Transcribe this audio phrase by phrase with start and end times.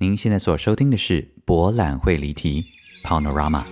[0.00, 2.64] 您现在所收听的是《博览会离题》
[3.04, 3.64] （Panorama）。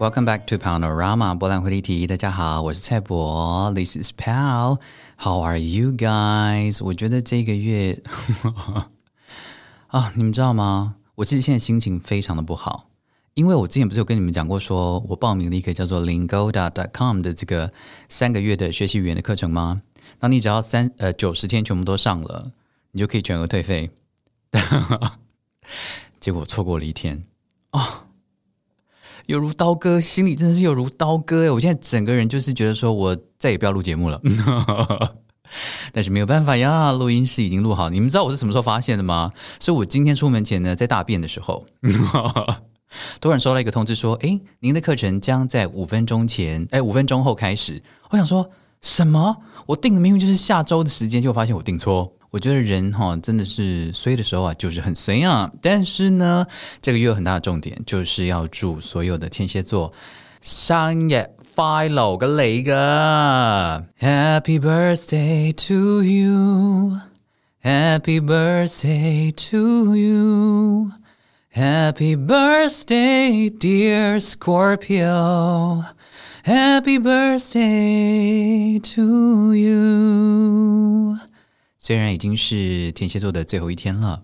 [0.00, 2.08] Welcome back to Panorama，博览会离题。
[2.08, 4.80] 大家好，我是蔡博，This is Pal。
[5.16, 6.84] How are you guys？
[6.84, 8.02] 我觉得这个月。
[9.88, 10.96] 啊，你们知道吗？
[11.16, 12.90] 我其实现在心情非常的不好，
[13.32, 17.72] 因为我之前不是有跟你们讲过说，我报名了一个叫做 Lingoda.com 的这个
[18.08, 19.82] 三个月的学习语言的课程吗？
[20.20, 22.52] 那你只要三呃九十天全部都上了，
[22.92, 23.90] 你就可以全额退费。
[26.20, 27.24] 结果错过了一天，
[27.70, 28.08] 啊，
[29.26, 31.50] 有如刀割，心里真的是有如刀割哎！
[31.50, 34.20] 我现在整个人就是觉得说我再也不要录节目了。
[35.92, 37.90] 但是没有办法呀，录音室已经录好。
[37.90, 39.30] 你们知道我是什么时候发现的吗？
[39.60, 41.66] 是我今天出门前呢，在大便的时候，
[43.20, 48.48] 突然收到一个通知说：“哎，您的课程将在五分钟前，哎，五分钟后开始。”我想说
[48.80, 49.36] 什么？
[49.66, 52.10] 我定的明明就是下周的时间，结果发现我定错。
[52.30, 55.50] 我觉得人哈真的是衰的时候啊，就是很衰啊。
[55.62, 56.46] 但是呢，
[56.82, 59.90] 这个月有很大的重点，就是要祝所有的天蝎座
[60.42, 61.26] 生日。
[61.60, 62.72] 快乐个你个
[63.98, 81.18] ，Happy birthday to you，Happy birthday to you，Happy birthday dear Scorpio，Happy birthday to you。
[81.76, 84.22] 虽然已经是天蝎座的最后一天了，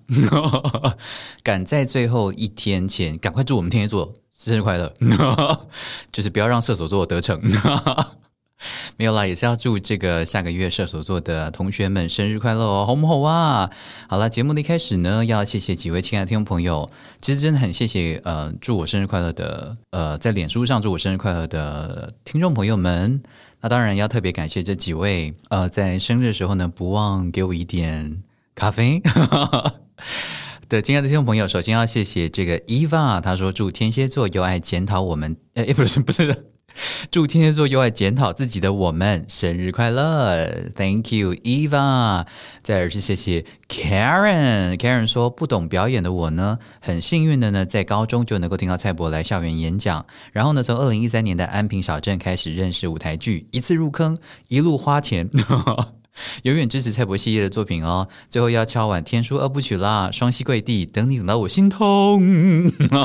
[1.43, 4.13] 赶在最后一天前赶快祝我们天蝎座。
[4.45, 4.93] 生日快乐！
[6.13, 7.41] 就是不要让射手座得逞。
[8.97, 13.69] 没有啦，也是要祝这个下个月射手座的同学们生日快乐哦，好不好啊？
[14.09, 16.89] 好了，节目的一开始呢，要谢谢几位亲爱的听众朋友，
[17.21, 23.23] 其实真的很谢谢呃，祝我生日快乐的呃，在脸书上祝我生日快乐的听众朋友们。
[23.61, 28.23] 那当然要特别感谢这几位呃，在生日的时候呢，不忘给我一点
[28.55, 29.03] 咖啡。
[30.69, 36.47] 的亲爱的听众朋友，首先要谢谢这个 Eva，他说祝天蝎座又爱检讨我们，哎，不是不是，
[37.11, 42.27] 祝天蝎座又爱检讨自己的我们生日快乐，Thank you Eva。
[42.63, 54.17] 再而是谢谢 Karen，Karen 说不懂表演的我呢，很幸运的呢，在高中就能够听到蔡博来校园演讲，然后呢，从二零一三年的安平小镇开始认识舞台剧，一次入坑，
[54.49, 55.29] 一路花钱。
[56.43, 58.09] 永远支持蔡博系列的作品哦！
[58.29, 62.23] 最后要敲碗天书二部曲啦，双膝跪地等你，等到我心痛。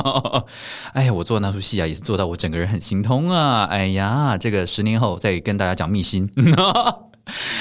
[0.94, 3.64] 哎呀，我做那出戏啊，也是做到我整个人很心痛啊！
[3.64, 6.30] 哎呀，这个十年后再跟大家讲秘辛。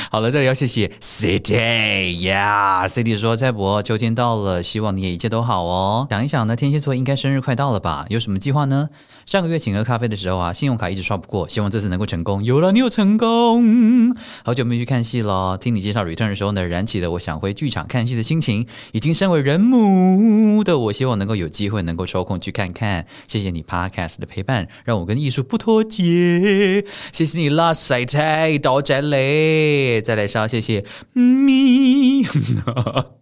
[0.09, 6.07] 好了，这里要谢谢 City 呀，City 说蔡博，秋天到了，希望你也一切都好哦。
[6.09, 8.05] 想一想呢，天蝎座应该生日快到了吧？
[8.09, 8.89] 有什么计划呢？
[9.29, 12.43] 上个月请喝咖啡的时候啊，信用卡一直刷不过，希望这次能够成功。
[12.43, 14.15] 有了，你有成功。
[14.43, 18.65] 好久没去看戏了，听你介绍 Return 的时候呢，燃起了我想回剧场看戏的心情。
[18.91, 23.05] 已经身为人母的我，希望能够有机会能够抽空去看看。
[23.27, 26.83] 谢谢你 Podcast 的陪伴，让我跟艺术不脱节。
[27.11, 32.23] 谢谢你 Last Sight 到这里，再来稍谢谢咪。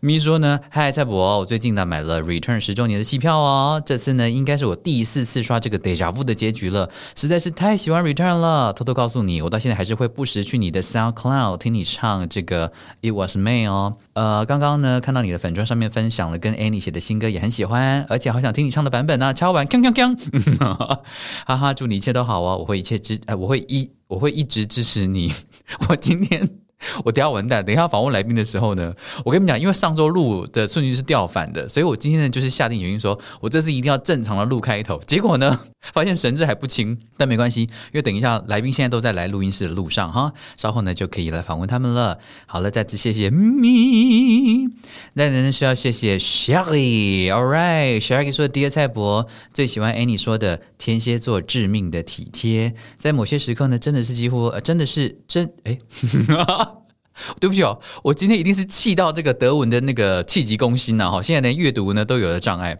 [0.00, 3.82] 咪说呢，嗨，蔡博，我最近呢买了 Return 十周年的戏票哦。
[3.84, 8.72] 这次呢，应该是我第四次刷这个 Deja Vu 的结局了，实在是太喜欢 Return 了。
[8.72, 13.96] 偷偷告诉你，我到现在还是会不时去你的 SoundCloud 听你唱这个 It Was May 哦。
[14.14, 19.32] 呃，刚刚呢看到你的粉专上面分享了跟 Annie 写的新歌，也很喜欢，而且好想听你唱的版本呢。
[19.34, 20.16] 敲完，锵锵锵，
[21.46, 22.56] 哈哈，祝你一切都好哦。
[22.58, 25.32] 我会一切支，我会一我会一直支持你。
[25.88, 26.61] 我今天。
[27.04, 28.94] 我等下完蛋，等一下访问来宾的时候呢，
[29.24, 35.00] 我跟你们讲，因为上周录的顺序是调反的，所以我今天呢就是下定决心说，我这次一定要正常的录开头。
[35.06, 35.60] 结果呢，
[35.92, 42.18] 发现神志还不清，但没关系，因为等一下来宾现在都在来录音室的路上哈，稍后呢就可以来访问他们了。
[42.46, 44.68] 好了，再次谢谢咪，
[45.14, 55.78] 那呢是要谢谢 Sherry，All right，Sherry 说的，Dear 蔡博最喜欢 Annie 说的天蝎座致命的体贴，在某些时刻呢，真的是几乎，呃、真的是真哎。
[57.40, 61.10] 对不起哦，我今天一定是气到这个德文的那个气急攻心呐！
[61.10, 62.78] 哈，现在连阅读呢都有了障碍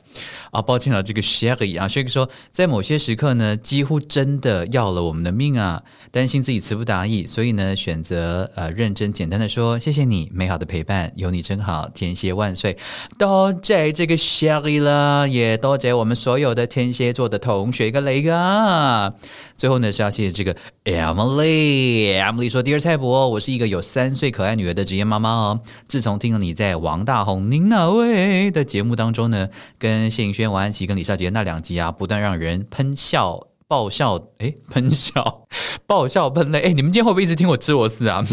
[0.50, 12.76] 啊，抱歉了，这个 Sherry 啊，Sherry 说，在某些时刻呢，几乎真的要了我们的命啊，担心自己词不达意，所以呢，选择呃认真简单的说，谢谢你美好的陪伴，有你真好，天蝎万岁，
[13.18, 19.14] 多谢这个 Sherry 了，也多谢我们所有的天蝎座的同学跟雷哥，
[19.56, 25.60] 最后呢是要谢谢这个 Emily，Emily 说：“Dear 蔡伯，我是一个有三岁可爱女儿的职业妈妈哦。
[25.86, 29.48] 自从听了你在王大鋐您那位的节目当中呢，
[29.78, 35.46] 跟谢盈萱、王安琪跟李少杰那两集啊，不断让人喷笑、爆笑，诶，喷笑、
[35.86, 36.60] 爆笑、喷泪。
[36.62, 38.24] 诶，你们今天会不会一直听我吃螺丝啊？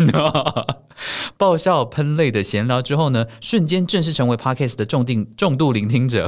[1.38, 6.28] 爆笑、喷泪的闲聊之后呢，瞬间正式成为 Podcast 的重定重度聆听者。”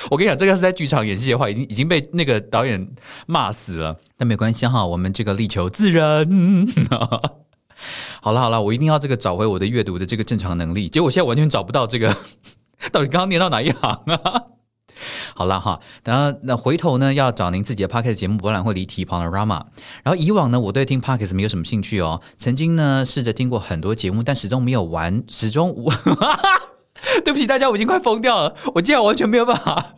[0.10, 2.88] 我跟你讲，这个要是在剧场演戏的话，已经已经被那个导演
[3.26, 3.96] 骂死了。
[4.16, 6.26] 但没关系哈，我们这个力求自然。
[8.22, 10.88] 好了好了，我一定要这个找回我的阅读的这个正常能力。
[10.88, 12.14] 结果我现在完全找不到这个，
[12.92, 14.42] 到底刚刚念到哪一行啊？
[15.34, 19.64] 好了哈，等下那回头呢，要找您自己的 Podcast 节目博览会离题 Panorama。
[20.02, 22.20] 然后以往呢，我对听 Podcast 没有什么兴趣哦。
[22.36, 25.90] 曾经呢，试着听过很多节目，但始终没有完，始终无。
[27.24, 29.94] 对不起大家，我已经快疯掉了，我竟然完全没有办法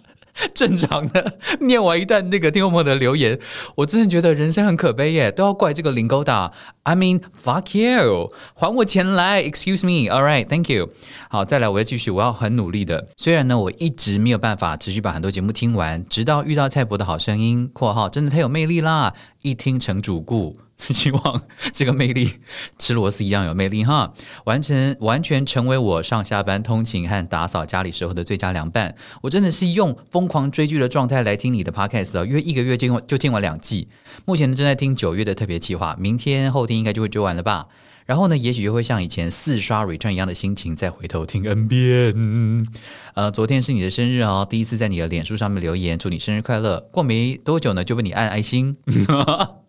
[0.55, 3.39] 正常的念完一段那个听众朋友的留言，
[3.77, 6.51] 我真的觉得人生很可悲耶，都要怪这个林勾达。
[6.85, 10.89] I mean fuck you，还我钱来，excuse me，all right，thank you。
[11.29, 13.09] 好，再来，我要继续，我要很努力的。
[13.19, 19.13] 虽然呢，我一直没有办法持续把很多节目听完，直到遇到蔡伯的好声音（括号真的太有魅力啦），
[19.43, 20.57] 一听成主顾。
[20.93, 21.43] 希望
[21.73, 22.29] 这个魅力
[22.77, 24.13] 吃螺丝一样有魅力哈，
[24.47, 28.95] 完成完全成为我上下班通勤和打扫家里时候的最佳凉拌。
[29.21, 33.87] 我真的是用疯狂追剧的状态来听你的 podcast 的，因为一个月就就听完两季。
[34.25, 37.69] 目前呢正在听九月的特别计划，明天后天应该就会追完了吧。
[38.05, 42.67] 然后呢，也许又会像以前四刷 return 一样的心情，再回头听 N 遍。
[43.15, 46.81] 呃，昨天是你的生日哦，第一次在你的脸书上面留言，祝你生日快乐。
[46.91, 48.77] 过没多久呢，就被你按爱心。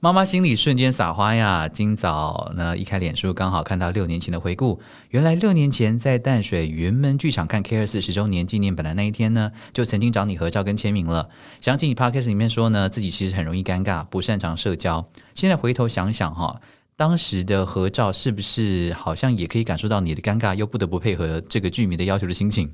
[0.00, 1.68] 妈妈心里瞬间撒花呀！
[1.68, 4.80] 今早呢，一开脸书，刚好看到六年前的回顾。
[5.10, 11.28] 原来六年前在淡水云门剧场看 K 二四十周年纪念本的那一天呢，就曾经找你合照跟签名了。
[11.60, 15.08] 想起你 Podcast 里面说呢，自己其实很容易尴尬，不擅长社交。
[15.34, 16.60] 现在回头想想哈。
[16.98, 22.68] 当时的合照是不是好像也可以感受到你的尴尬，又不得不配合这个剧迷的要求的心情？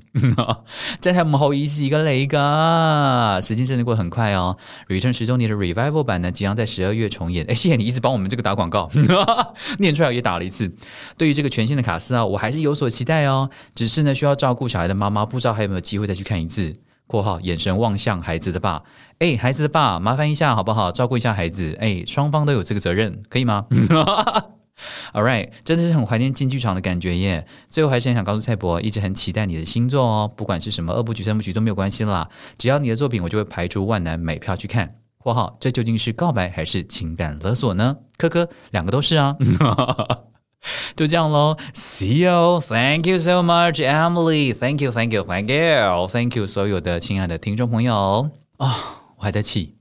[0.99, 4.57] 在他们后一是一个雷噶，时间真的过得很快哦。
[4.87, 7.45] Return 十周年的 Revival 版呢，即将在十二月重演。
[7.45, 8.89] 哎，谢谢你一直帮我们这个打广告，
[9.77, 10.75] 念出来也打了一次。
[11.19, 13.51] 对于这个全新的卡司啊，我还是有所期待哦。
[13.75, 16.75] 只是呢，需要照顾小孩的妈妈，不知道还有没有机会再去看一次。
[17.07, 18.81] 括号眼神望向孩子的爸，
[19.19, 20.91] 哎，孩子的爸，麻烦一下好不好？
[20.91, 23.65] 照顾一下孩子，哎，双方都有这个责任，可以吗？
[25.13, 27.47] All right，真的是很怀念进剧场的感觉耶。
[27.69, 32.27] 最后还是很想告诉蔡伯，一直很期待你的新作哦，不管是什么二部曲、三部曲都没有关系啦，
[32.57, 34.89] 只要你的作品，我就会排除万难买票去看。
[35.17, 37.95] 括号，这究竟是告白还是情感勒索呢？
[38.17, 39.37] 科科，两个都是啊。
[40.95, 48.73] 就这样喽，See you，Thank you so much，Emily，Thank you，Thank you，Thank you，Thank you，所有的亲爱的听众朋友啊、哦，
[49.17, 49.75] 我还在气，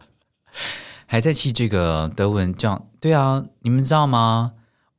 [1.06, 4.52] 还在气这个德文这样，对啊，你们知道吗？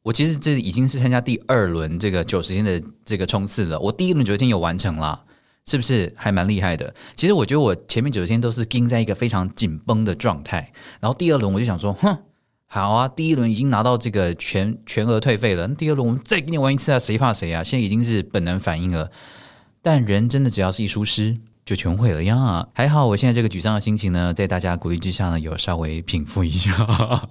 [0.04, 5.24] 我其实这已经是参加第二轮这个九十天的这个冲刺了，我第一轮九十天有完成了，
[5.66, 6.94] 是不是还蛮厉害的？
[7.16, 12.18] 其实我觉得我前面九十天都是盯在一个非常紧绷的状态，然后第二轮我就想说，哼。
[12.70, 17.64] 好啊，第一轮已经拿到这个全全额退费了，那第二轮我们再给你玩一次啊，谁怕谁啊？
[17.64, 19.10] 现在已经是本能反应了，
[19.82, 21.38] 但人真的只要是一出师，
[21.68, 22.66] 就全毁了呀。
[22.74, 26.72] 还好我现在这个沮丧的心情呢，在大家鼓励之下呢，有稍微平复一下。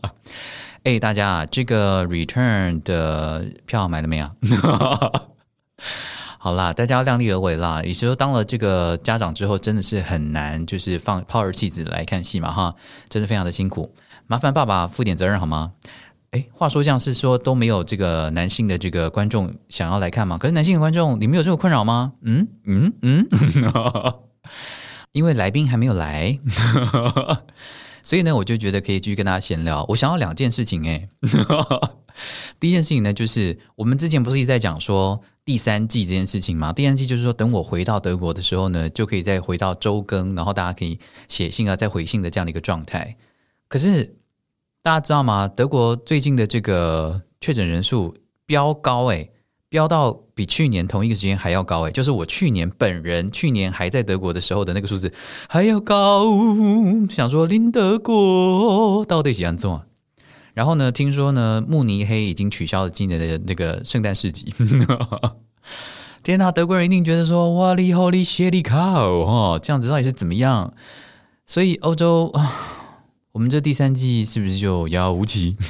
[0.84, 4.28] 哎，大家啊这个 Return 的票买了没有？
[6.38, 7.82] 好啦，大家要量力而为啦。
[7.82, 12.74] 也就是说，当了这个家长之后，真的是很难，就是放抛儿弃子来看戏嘛，哈，
[13.08, 13.90] 真的非常的辛苦。
[14.26, 15.72] 麻烦爸爸负点责任好吗？
[16.32, 20.36] 诶，话说这样是说都没有这个男性的这个观众想要来看吗？
[20.38, 22.12] 可是男性的观众，你们有这个困扰吗？
[22.22, 23.26] 嗯嗯嗯，
[25.12, 26.38] 因为来宾还没有来，
[28.02, 29.84] 所以呢，我就觉得可以继续跟大家闲聊。
[29.88, 31.08] 我想要两件事情，诶，
[32.60, 36.72] 第一件事情呢，就是我们之前不是一直在讲说第三季这件事情吗？
[36.72, 40.98] 第三季就是说，等我回到德国的时候呢，就可以再回到周更，然后大家可以
[41.28, 43.16] 写信啊，再回信的这样的一个状态。
[43.68, 44.16] 可是
[44.82, 45.48] 大家知道吗？
[45.48, 49.30] 德国最近的这个确诊人数飙高，诶，
[49.76, 55.12] 飙到比去年同一个时间还要高，诶，就是我去年本人去年还在德国的时候的那个数字
[55.50, 56.30] 还要高。
[57.10, 59.82] 想说，林德国到底怎样做？
[60.54, 64.54] 然后呢，听说呢，慕尼黑已经取消了今年的那个圣诞市集。
[66.24, 70.72] 天哪，德国人一定觉得说，哇哩吼哩谢哩靠哦，这样子到底是怎么样？
[71.46, 72.50] 所以欧洲啊。
[73.32, 75.54] 我们这第三季是不是就遥遥无期？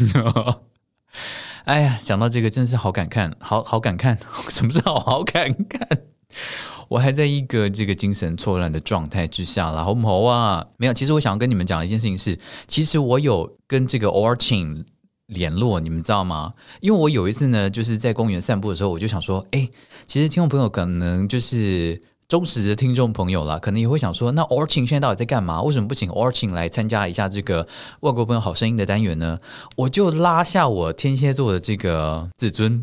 [1.67, 4.17] 哎呀，讲到这个真是好感慨，好好感慨。
[4.49, 5.85] 什么是好好感慨？
[6.89, 10.65] 我还在一个这个精神错乱的状态之下啦，好不好啊？
[10.77, 14.85] 没有，其实我想要跟你们讲一件事情是，其实我有跟这个 Orchin
[15.27, 16.55] 联络，你们知道吗？
[16.81, 19.69] 因为我有一次呢，就是在公园散步的时候，我就想说，哎，
[20.07, 22.01] 其实听众朋友可能就是。
[22.29, 25.63] 忠实的听众朋友啦，可能也会想说，那 Orchin 现在到底在干嘛？
[25.63, 27.69] 为什么不请 Orchin 来参加一下这个
[28.01, 29.39] 外国朋友好声音的单元呢？
[29.77, 32.83] 我就拉下我天蝎座的这个自尊，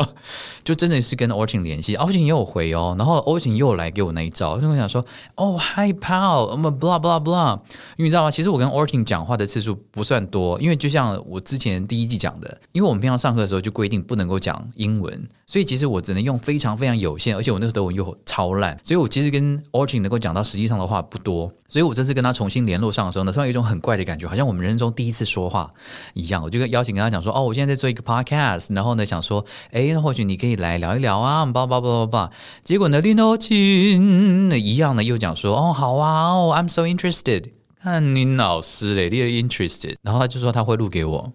[0.64, 5.04] 就真的是跟 Orchin 联系，Orchin 也有回哦，然后 Orchin 又来给我那一招，就我想说，
[5.34, 7.56] 哦，Hi pal，我们 blah blah blah，
[7.98, 8.30] 因为你知道吗？
[8.30, 18.78] 其实我跟 Orchin 讲话的次数不算多，因为就像我之前第一季讲的，因为我们平常上课的时候就规定不能够讲英文，所以其实我只能用非常非常有限，而且我那时候德文又超烂。
[18.84, 25.70] 所以我其实跟 Origin 能够讲到实际上的话不多，所以我这次跟他重新联络上的时候呢，突然有一种很怪的感觉，好像我们人生中第一次说话
[26.12, 26.42] 一样。
[26.42, 32.30] 我就跟邀请跟他讲说，哦，我现在在做一个 podcast，然后呢想说，哎，那或许你可以来聊一聊啊，叭叭叭叭叭。
[32.62, 37.44] 结果呢，林 Orching 一样呢又讲说，哦，好啊，哦，I'm so interested。
[37.80, 41.32] 看林老师嘞，你 interested，然后他就说他会录给我。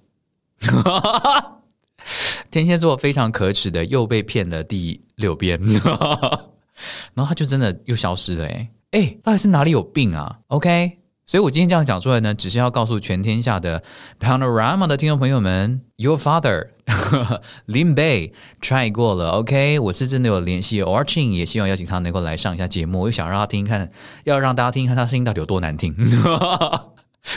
[2.51, 5.60] 天蝎座非常可耻的又被骗了第六遍。
[7.13, 13.81] 然后他就真的又消失了，哎哎，到底是哪里有病啊？OK，所以我今天这样讲出来呢，只是要告诉全天下的
[14.19, 16.67] Panorama 的听众朋友们，Your father
[17.67, 23.89] Lin Bay try 过了，OK，我是真的有联系 Orching，也希望邀请他能够来上一下节目，我又想让他听看，
[24.25, 25.95] 要让大家听听看他声音到底有多难听，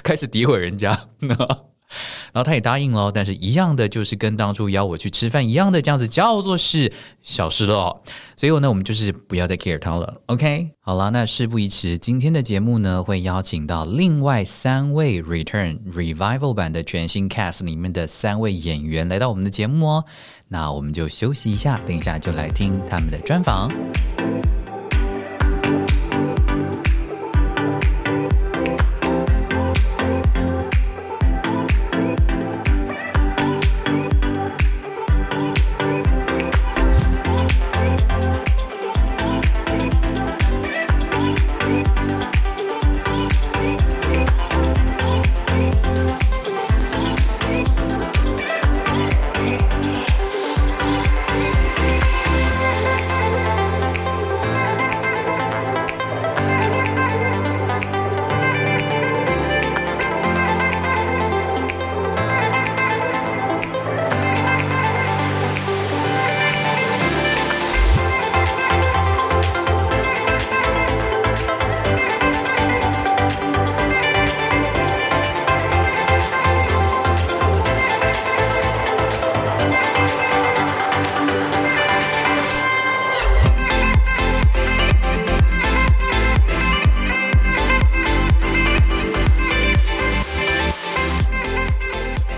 [0.02, 1.08] 开始诋毁人家。
[2.36, 7.98] 然后他也答应了，但是一样的就是跟当初邀我去吃饭一样的，这样子叫做是小事了。
[8.36, 10.20] 所以呢，我们就是不要再 care 他了。
[10.26, 20.04] OK，好了，那事不宜迟，今天的节目呢会邀请到另外三位 Return Revival 版的全新 Cast 里面的三位演员来到我们的节目哦。
[20.46, 23.70] 那我们就休息一下，等一下就来听他们的专访。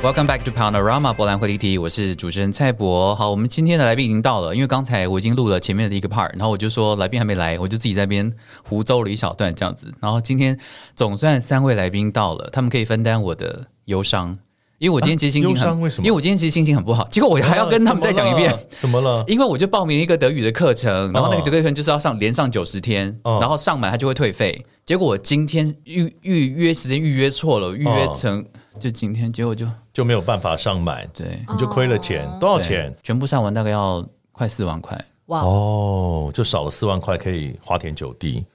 [0.08, 3.14] Welcome back to Paonorama 柏蓝会离题，我是主持人蔡博。
[3.14, 8.32] 好，我们今天的来宾已经到了，因为刚才我已经录了前面的一个 part，然后我就说来宾还没来，我就自己在那边
[8.66, 9.92] 胡诌了一小段这样子。
[10.00, 10.58] 然后今天
[10.96, 14.38] 总算三位来宾到了，他们可以分担我的忧伤，
[14.78, 15.78] 因为我今天其实心情很？
[15.98, 19.22] 因为我今天其实心情很不好，结果我还要跟他们再讲一遍， 怎么了？
[19.28, 24.64] 因为我就报名一个德语的课程，然后那个德语课程就是要上连上九十天，哦、然后上满它就会退费。
[24.86, 28.40] 结果我今天预预约时间预约错了，预约成。
[28.40, 28.44] 哦
[28.78, 32.94] 就今天，结果就就没有办法上满，对，你就亏了钱，哦、多少钱？
[33.02, 35.40] 全部上完大概要快四万块，哇。
[35.40, 38.44] 哦，就少了四万块可以花天酒地。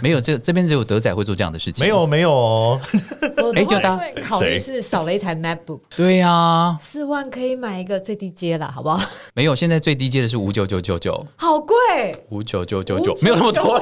[0.00, 2.80] 没有，这这边只有德仔会做这样的事情，没有没有哦。
[3.54, 9.00] 哎，就当考虑是少了一台 MacBook，对呀、啊，四万可以买一个最低阶了，好不好？
[9.34, 11.76] 没有，现在最低阶的是五九九九九，好贵，
[12.30, 13.80] 五九九九九，没有那么多，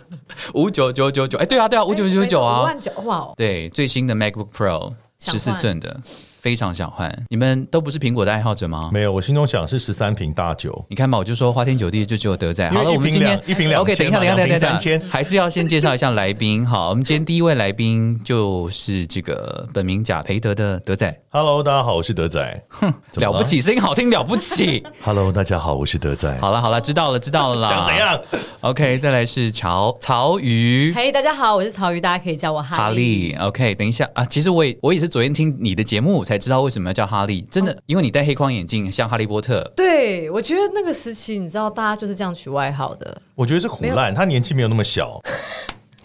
[0.54, 4.94] 五九九九九，哎，对啊对啊，五九九九啊，五万九，哇，对，最新的 MacBook Pro。
[5.20, 6.00] 十四寸的，
[6.40, 7.10] 非常想换。
[7.28, 8.90] 你们都不是苹果的爱好者吗？
[8.92, 10.84] 没有，我心中想是十三瓶大酒。
[10.88, 12.68] 你看嘛，我就说花天酒地就只有德仔。
[12.70, 16.66] 好了，我们今天一瓶两 OK，等一下，等一下，等一下，还是要先介绍一下来宾。
[16.66, 21.14] 好，我们今天第一位来宾就是这个本名贾培德的德仔。
[21.28, 22.64] Hello，大家好，我是德仔。
[22.68, 24.82] 哼，了不起，声音好听，了不起。
[25.02, 26.36] Hello，大家好，我是德仔。
[26.38, 27.68] 好了，好了，知道了，知道了啦。
[27.68, 28.20] 想怎样
[28.60, 30.92] ？OK，再来是曹曹禺。
[30.94, 32.82] 嘿，大家好，我是曹禺，大家可以叫我哈利。
[32.82, 33.34] 哈利。
[33.34, 39.68] OK，等一下啊，其实我也我也是昨天听你的节目才知道为什么要叫哈利，真的，哦、因为你戴黑框眼镜像哈利波特。
[39.74, 43.20] 对，我觉得那个时期，你知道，大家就是这样取外号的。
[43.34, 45.20] 我觉得是胡乱，他年纪没有那么小。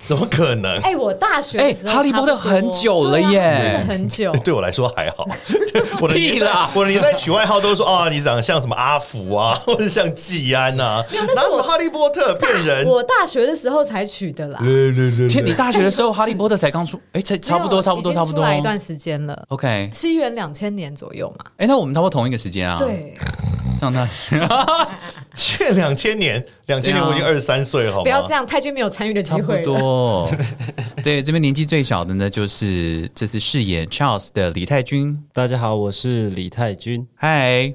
[0.07, 0.79] 怎么可能？
[0.81, 4.31] 哎，我大学哎，哈利波特很久了耶，真的很久。
[4.43, 5.27] 对我来说还好，
[6.01, 11.03] 我的屁啦，我的年代取外号都说啊，你长得像什么阿福啊， 或者像季安啊，
[11.35, 12.85] 哪有什么哈利波特骗人？
[12.85, 14.59] 我大学的时候才取的啦。
[15.29, 19.45] 天，你大学的时候哈利波特才刚出，哎，才差不多，差不多，差不多，来一段时间了。
[19.49, 21.45] OK，西元两千年左右嘛。
[21.57, 22.77] 哎，那我们差不多同一个时间啊。
[22.77, 23.15] 对。
[23.79, 24.07] 像他，
[25.35, 28.03] 现 两千年，两千年我已经二十三岁，好吗？
[28.03, 29.55] 不要这样，太君没有参与的机会。
[29.57, 30.31] 差不多，
[31.03, 35.17] 对，这边年纪最小的呢，就是这次饰演 Charles 的李泰君。
[35.33, 37.05] 大家好，我是李泰君。
[37.15, 37.73] 嗨，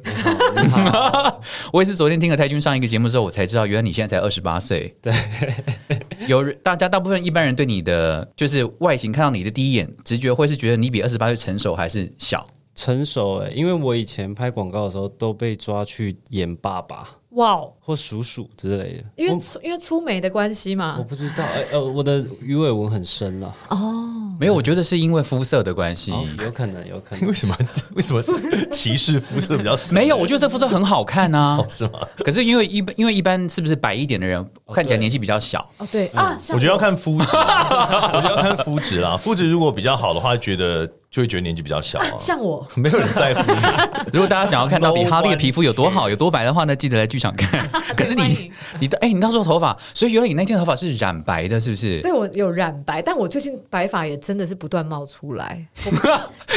[0.63, 1.41] 你好。
[1.73, 4.95] 我也是昨天听了泰君上一个节目之后，我才知道，原来你现在才二十八岁。
[5.03, 5.13] 对，
[6.27, 12.47] 有大家大部分一般人对你的就是外形看到你的第一眼直觉会是觉得你比二十八岁成熟还是小？
[12.81, 27.55] 成熟哎、欸，因为我以前拍广告的时候都被抓去演爸爸，哇哦，或叔叔之类的，因为出因为粗眉的关系嘛，我不知道，哎呃，我的鱼尾纹很深啊，哦，没有，我觉得是因为肤色的关系、哦，有可能，有可能，为什么？
[27.97, 28.23] 为什么？
[28.73, 29.93] 歧视肤色比较深？
[29.95, 32.01] 没有，我觉得这肤色很好看啊，哦、是吗？
[32.25, 35.61] 可是因为一般因为一般是不是白一点的人看起来年纪比较小？
[35.77, 36.07] 哦，对。
[36.09, 40.91] 啊，我觉得要看肤质， 我觉得要看肤质啦，肤质如果比较好的话，觉得。
[41.11, 43.53] 就会觉得年纪比较小啊，像我， 没有人在乎。
[44.15, 47.69] 如果大家想要看到底 哈利的皮肤有多好、有多白的话呢，记得来剧场看。
[47.97, 52.01] 可是你，你的，哎，你到时候头发，所以原来你那天头发是染白的，是不是？
[52.01, 55.67] 对，我有染白，但我最近白发也真的是不断冒出来。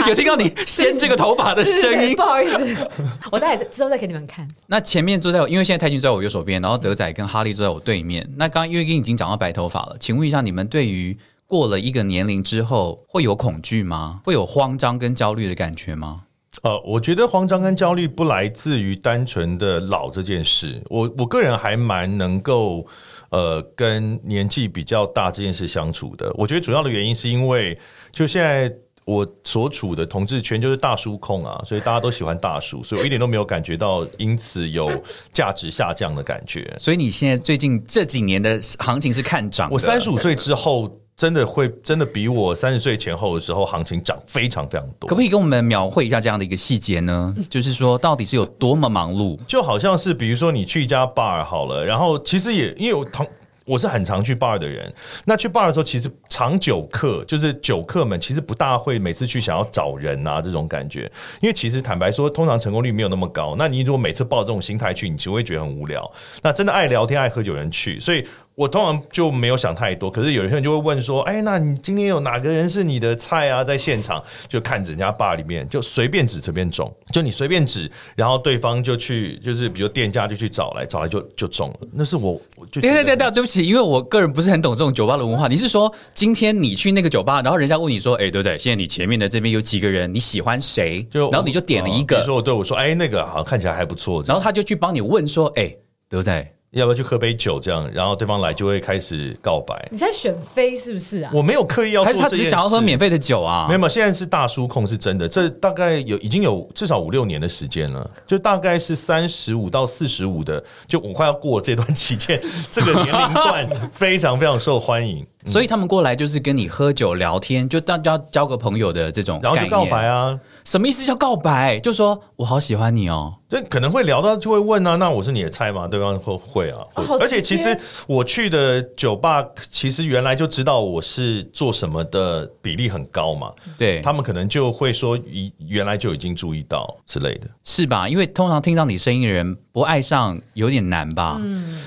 [0.07, 2.15] 有听到你掀这个头发的声音？
[2.15, 2.87] 不好意思，
[3.31, 4.47] 我待会之后再给你们看。
[4.67, 8.23] 那前面坐在我，因为现在泰君坐在我右手边，然后德仔跟哈利坐在我对面。
[8.37, 11.17] 那刚刚因为已经讲到白头发了，请问一下，你们对于？
[11.53, 14.21] 过了一个年龄之后，会有恐惧吗？
[14.25, 16.23] 会有慌张跟焦虑的感觉吗？
[16.63, 20.81] 呃，我觉得慌张跟焦虑不来自于单纯的老这件事。
[20.89, 22.83] 我我个人还蛮能够
[23.29, 26.33] 呃跟年纪比较大这件事相处的。
[26.33, 27.77] 我觉得主要的原因是因为
[28.11, 34.89] 就现在我所处的同志圈就是大叔控啊，所以大家都喜欢大叔，所以我一点都没有感觉到因此有
[35.31, 36.73] 价值下降的感觉。
[36.79, 39.69] 所以你现在最近这几年的行情是看涨？
[39.71, 40.99] 我三十五岁之后。
[41.15, 47.35] 真的会真的比我三十岁前后的时候行情涨非常非常多，可不可以跟我们描绘一下这样的一个细节呢？
[47.49, 49.37] 就是说到底是有多么忙碌？
[49.45, 53.27] 就好像是比如说你去一家 bar 好了，然后其实也因为我同。
[53.65, 54.93] 我是很常去 bar 的人，
[55.23, 63.55] 那去 bar 的时候，其实常酒客就是酒客们，其实不大会每次去想要找人啊这种感觉，因为其实坦白说，通常成功率没有那么高。
[63.57, 66.11] 那你如果每次抱这种心态去，你就会觉得很无聊。
[66.41, 70.11] 那真的爱聊天、爱喝酒的人去，所以我通常就没有想太多。
[70.11, 81.87] 可是有些人就会问说：“哎，那你今天有哪个人是你的菜啊？”在现场就看着人家吧里面，就随便指随便中，就你随便指，然后对方就去，就是比如店家就去找来，找来就就中了。
[81.91, 83.65] 那是我，我就对对对对，对不起。
[83.65, 85.47] 因为我个人不是很懂这种酒吧的文化。
[85.47, 90.13] 你是说今天你去那个酒吧，然后人家问你说：“哎，德仔，现在你前面的这边有几个人？
[90.13, 95.75] 你喜欢谁？”就然后你就点了一个，比如说我对我说：“哎，那个好像看起来还不错。”然后他就去帮你问说：“哎，
[96.07, 97.59] 德仔。”要不要去喝杯酒？
[97.59, 99.87] 这样，然后对方来就会开始告白。
[99.91, 101.31] 你在选妃是不是啊？
[101.33, 103.67] 我没有刻意要做，还是他只是想要喝免费的酒啊？
[103.69, 105.27] 没有，现在是大叔控是真的。
[105.27, 115.25] 这大概有已经有至少五六年的时间了，就大概是三十五到四十五的，就我快要过这段期间， 这个年龄段非常非常受欢迎。
[115.45, 120.39] 所以他们过来就是跟你喝酒聊天，就当交交个朋友的这种，然后就告白啊。
[120.65, 121.79] 什么意思叫告白？
[121.79, 125.87] 就说我好喜欢你哦，对可能会聊到就会问啊，那我是你的菜吗？
[125.87, 135.19] 对方会会啊，会哦、而且其实我去的酒吧，其实原来就知道我是做什么的比例很高嘛，对他们可能就会说，
[135.57, 138.07] 原来就已经注意到之类的，是吧？
[138.07, 141.37] 因为通常听到你声音的人不爱上有点难吧？
[141.39, 141.79] 嗯。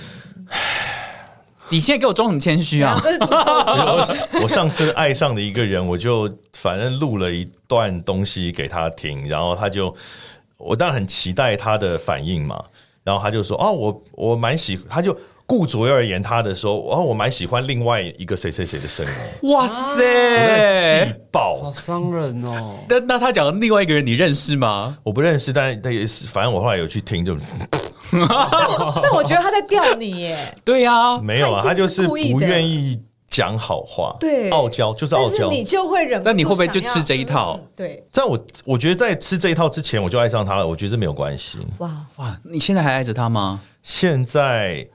[1.68, 2.96] 你现在给我装什么谦虚啊？
[3.02, 9.94] 我 我上次爱上的一个人，我就反正录了一段东西给他听，然后他就
[10.56, 12.62] 我当然很期待他的反应嘛，
[13.04, 19.50] 然后他就说哦，我我蛮喜，他就顾左右而言他的时候，哦，我蛮喜欢另外一个谁谁谁的声音。
[19.50, 22.76] 哇塞，气爆，好伤人哦。
[22.88, 24.98] 那那他讲的另外一个人你认识吗？
[25.04, 27.36] 我不认识，但但也是，反正我后来有去听就。
[28.12, 30.54] 但我觉得他在吊你耶。
[30.64, 36.22] 对呀，没有啊，他就是不愿意讲好话，对，傲娇就是傲娇，你就会忍。
[36.24, 37.58] 那你会不会就吃这一套？
[37.74, 40.66] 对，在我我觉得在吃这一套之前，我就爱上他了。
[40.66, 41.58] 我觉得没有关系。
[41.78, 43.60] 哇哇，你现在还爱着他吗？
[43.82, 44.86] 现在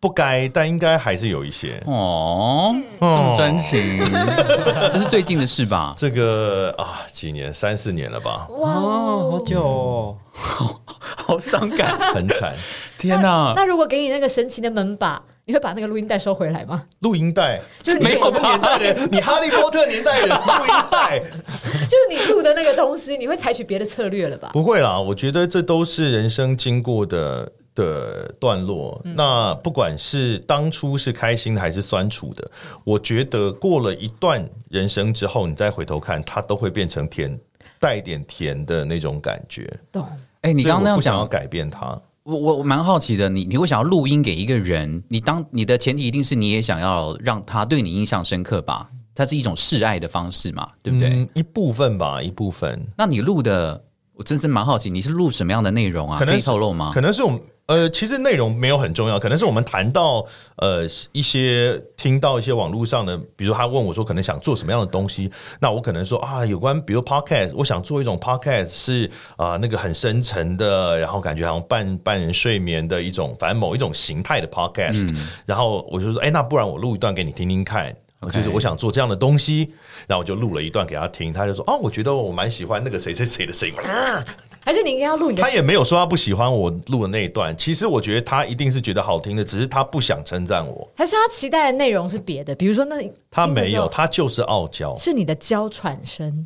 [0.00, 1.82] 不该，但应该还是有一些。
[1.86, 3.98] 哦，这么专情，
[4.92, 5.94] 这是最近的事吧？
[5.96, 8.46] 这个啊，几年，三四年了吧？
[8.58, 10.16] 哇，好久哦。
[11.26, 12.54] 好伤感，很惨。
[12.96, 13.52] 天哪！
[13.56, 16.84] 那如果给你那个神奇的门把，你会把那个录音带收回来吗？
[17.00, 21.18] 录音带就是没什么年代的人， 你哈利波特年代的录音带，
[21.88, 24.50] 就是你录的那个东西，你会采取别的策略了吧？
[24.52, 29.00] 不会啦，我觉得这都是人生经过的的段落。
[29.06, 32.50] 嗯、那不管是当初是开心的还是酸楚的，
[32.84, 37.34] 我觉得过了一段人生之后，你再回头看，它都会变成甜，
[37.80, 39.66] 带一点甜的那种感觉。
[39.90, 40.06] 懂？
[40.42, 41.98] 哎、欸，你刚刚那样讲，不想要改变它。
[42.28, 45.02] 我我我蛮好奇的，你你会想要录音给一个人？
[45.08, 48.90] 你当你的前提一定是你也想要让他对你印象深刻吧？
[49.14, 51.08] 它是一种示爱的方式嘛，对不对？
[51.08, 52.78] 嗯，一部分吧，一部分。
[52.98, 53.82] 那你录的，
[54.18, 56.18] 我真真蛮好奇，你是录什么样的内容啊？
[56.18, 56.90] 可，可以透露吗？
[56.92, 57.40] 可能是我们。
[57.68, 60.24] 呃，其实内容没有很重要，可能是我们谈到
[60.56, 69.04] 呃一些听到一些网络上的，比如他问我说可能想做什么样的东西，那我可能说啊，有关比如 podcast，我想做一种 podcast 是
[69.36, 77.94] 啊、呃、那个很深沉的，然后感觉好像半半人睡眠的一种，反正某一种形态的 podcast，、嗯、然后我就说，哎，那不然我录一段给你听听看。
[78.20, 78.32] Okay.
[78.32, 79.72] 就是我想做这样的东西，
[80.08, 84.24] 然后我就录了一段给他听，他就说：“哦，我觉得我蛮喜欢那个谁谁谁的声音。”啊，
[84.60, 85.42] 还是你应该要录你的？
[85.44, 87.56] 他也没有说他不喜欢我录的那一段。
[87.56, 90.90] 其实我觉得他一定是觉得好听的，只是他不想称赞我。
[90.96, 92.52] 还是他期待的内容是别的？
[92.56, 92.96] 比如说那
[93.30, 96.44] 他没有，他就是傲娇，是你的娇喘声，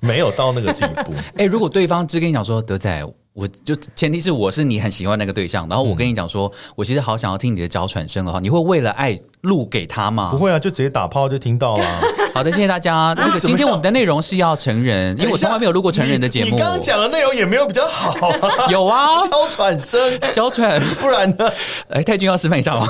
[0.00, 1.12] 没有到那个地步。
[1.38, 3.06] 哎、欸，如果对方只跟你讲说德仔。
[3.36, 10.30] 我就前提是我是你很喜欢那个对象，然后我跟你讲说，嗯、我其实好想要听你的娇喘声的话，你会为了爱录给他吗？
[10.30, 11.84] 不会啊，就直接打炮就听到了。
[12.32, 13.14] 好的，谢谢大家。
[13.14, 16.52] 那个今天我们的内容是要成人，因为我从来没有录过成人的节目。
[16.52, 21.50] 你刚刚讲的内容也没有比较好、啊， 有啊， 娇喘声，娇喘，不然呢？
[21.90, 22.88] 哎，太君要示范一下吗？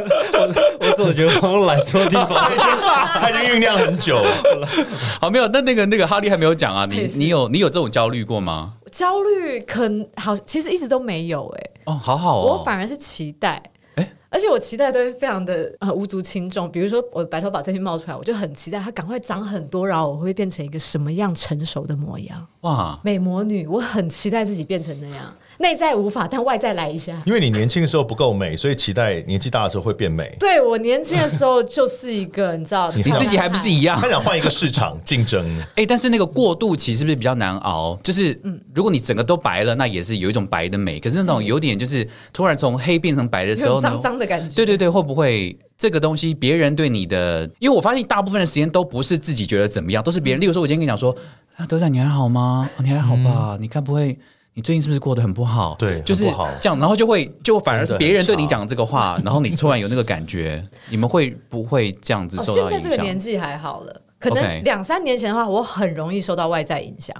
[0.34, 2.28] 我我总觉得我来错地方，
[3.20, 4.68] 他已经酝酿很久了。
[5.20, 8.74] 好，没有，那那个那个哈利还没有讲啊，你你有你有这种焦虑过吗？
[8.90, 11.70] 焦虑可好，其实一直都没有哎、欸。
[11.86, 13.62] 哦，好好哦，我反而是期待，
[13.94, 16.70] 哎、欸，而且我期待都会非常的呃无足轻重。
[16.70, 22.46] 比如说我白头发最近冒出来，我就很期待它赶快长很多，然后我会变成一个什么样成熟的模样？
[22.62, 25.32] 哇，美魔女，我很期待自己变成那样。
[25.60, 27.22] 内在无法，但外在来一下。
[27.26, 30.34] 因为你年轻的时候不够美，所以期待年纪大的时候会变美。
[30.40, 34.00] 对，我年轻的时候就是一个，你知道， 你自己还不是一样？
[34.00, 35.46] 他想换一个市场竞争。
[35.60, 37.94] 哎、欸，但是那个过渡期是不是比较难熬？
[38.02, 38.40] 就是，
[38.74, 40.98] 如果你整个都白了，那也是有一种白的美。
[40.98, 44.54] 可是那种有点就是突然从黑变成白的时候呢，脏脏的感觉。
[44.54, 47.42] 对对对，会不会这个东西别人对你的？
[47.58, 50.40] 因为我发现大部分的时间都不是自己觉得怎么样，都是别人。
[50.40, 51.14] 例如说，我今天跟你讲说，
[51.56, 52.66] 啊，德仔你还好吗？
[52.78, 53.58] 你还好吧？
[53.58, 54.18] 嗯、你该不会？
[54.54, 55.76] 你最近是不是过得很不好？
[55.78, 56.24] 对，就是
[56.60, 62.70] 这样，然后就会就反而是别人对你讲这个话，然后你突然有那个感觉，你们会不会这样子受到影响？
[62.70, 67.16] 现在这个年纪还好了，可能两三年前的话，我很容易受到外在影响。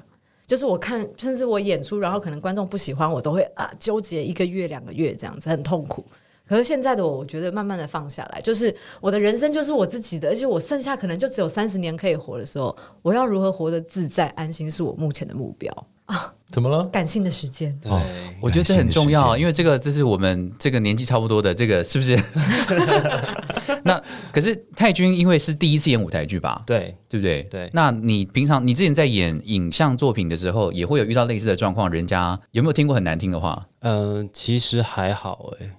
[0.47, 6.05] 就是我看，甚至我演出，然后可能观众不喜欢我，都会啊纠结一个月两个月这样子，很痛苦。
[6.45, 15.73] 可是现在的我，我觉得慢慢的放下来，就是我的人生就是我自己的，而且我剩下可能就只有三十年可以活的时候，我要如何活得自在安心，是我目前的目标
[16.11, 16.35] 啊。
[16.51, 16.85] 怎么了？
[16.87, 17.93] 感性的时间，对，
[18.41, 22.21] 我觉得这很重要，因为这个这是我们这个年纪差不多的，这个是不是？
[23.85, 26.61] 那可是太君，因为是第一次演舞台剧吧？
[26.67, 27.45] 对，对不对？
[27.45, 27.71] 对。
[27.73, 31.89] 那你平常你之前在演影像作品的时候，也会有遇到类似的状况？
[31.89, 33.69] 人家有没有听过很难听的话？
[33.83, 35.71] 嗯、呃，其实还好哎，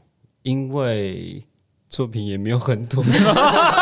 [0.44, 1.44] 因为。
[1.92, 3.04] 作品也没有很多，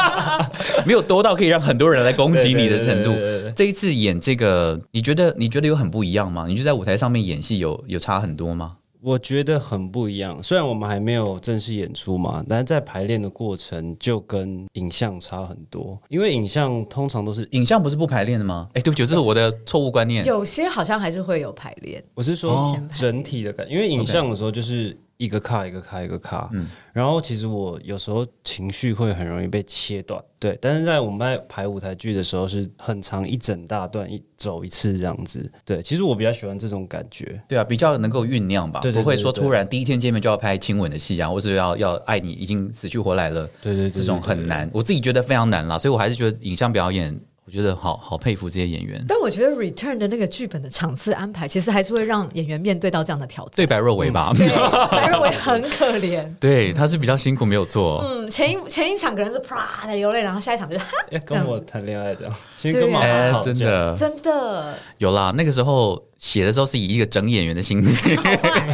[0.84, 3.12] 没有多到可以让很多人来攻击你的程度。
[3.56, 6.46] 这一次演这个，你觉得你觉得有很不一样吗？
[6.48, 8.78] 你就在舞台上面演戏有有差很多吗？
[9.02, 10.44] 我觉得很不一样。
[10.44, 15.98] 虽然我们还没有正式演出嘛，但是在排练的过程就跟影像差很多。
[16.10, 18.68] 因为影像通常都是影像不是不排练的吗？
[18.74, 20.26] 哎，对不起，这是我的错误观念。
[20.26, 22.04] 有些好像还是会有排练。
[22.14, 24.98] 我是说整体的感觉，因为影像的时候就是。
[25.20, 47.20] 一个卡一个卡一个卡，嗯，然后其实我有时候情绪会很容易被切断，对，但是在我们在排舞台剧的时候是很长一整大段一走一次这样子，对，其实我比较喜欢这种感觉，对啊，比较能够酝酿吧，对，不会说突然第一天见面就要拍亲吻的戏啊，或是要要爱你已经死去活来了，对对，这种很难，我自己觉得非常难啦，所以我还是觉得影像表演。
[47.50, 53.54] 我觉得好好佩服这些演员，但我觉得 Return 的那个剧本的场次安排，其实还是会让演员面对到这样的挑战。
[53.56, 54.48] 对白若薇吧，嗯、
[54.92, 58.04] 白若薇很可怜， 对，他是比较辛苦，没有做。
[58.06, 66.00] 嗯，前一前一场可能是啪的流泪，然后下一场就哈要跟我谈恋爱这样，先跟妈妈吵架，真的真的有啦，那个时候。
[66.20, 68.18] 写的时候是以一个整演员的心情，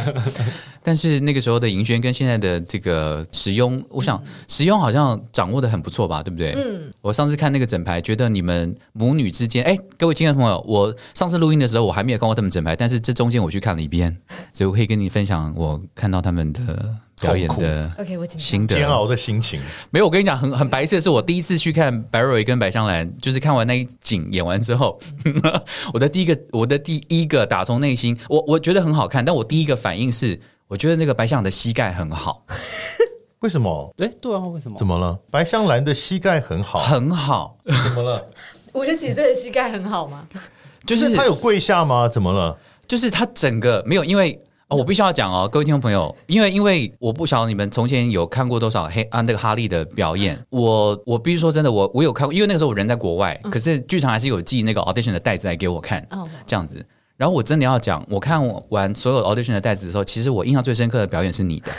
[0.82, 6.54] 但是那个时候的银轩跟现在的这个石庸，我想石庸好像掌握的很不错吧，对不对？
[6.56, 14.16] 嗯，我上次看那个整排，觉得你们母女之间，哎，各位亲爱的朋友，我上次录音的时候我还没有看过他们整排，但是这中间我去看了一遍，
[14.52, 19.60] 所以我可以跟你分享我看到他们的表演的 OK，我紧张心得煎熬的心情。
[19.90, 24.98] 没有，我跟你讲，很很白色的是，我第一次去看白瑞跟白香兰，就是看完那一景演完之后，
[25.94, 32.44] 我的第一个，我的第一个打从内心，我我觉得很好看，但我第一个反应是，我觉得那个白香兰的膝盖很好，
[33.40, 33.94] 为什么？
[33.98, 34.76] 哎，对啊，为什么？
[34.76, 35.18] 怎么了？
[35.30, 38.26] 白香兰的膝盖很好，很好，怎么了？
[38.74, 40.28] 五十几岁的膝盖很好吗？
[40.84, 42.06] 就是他有跪下吗？
[42.08, 42.58] 怎么了？
[42.86, 56.04] 就是他整个没有，因为哦，我必须要讲哦，各位听众朋友，因为因为我不晓得你们从前有看过多少黑啊那个哈利的表演，我我必须说真的，我我有看过，因为那个时候我人在国外，可是剧场还是有寄那个 audition 的袋子来给我看，
[56.44, 56.84] 这样子。
[57.16, 61.70] 然后我真的要讲，我看完所有 audition 的袋子的时候，其实我印象最深刻的表演是你的。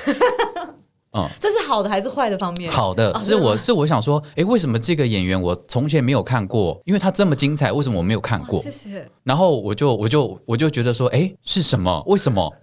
[1.18, 2.72] 嗯，这是好的还是坏的方面？
[2.72, 6.80] 好的，是我是我想说，哎，为什么这个演员我从前没有看过？
[6.86, 8.62] 因为他这么精彩，为什么我没有看过？
[8.62, 9.08] 谢谢。
[9.24, 12.04] 然后我就我就我就觉得说，哎，是什么？
[12.06, 12.54] 为什么？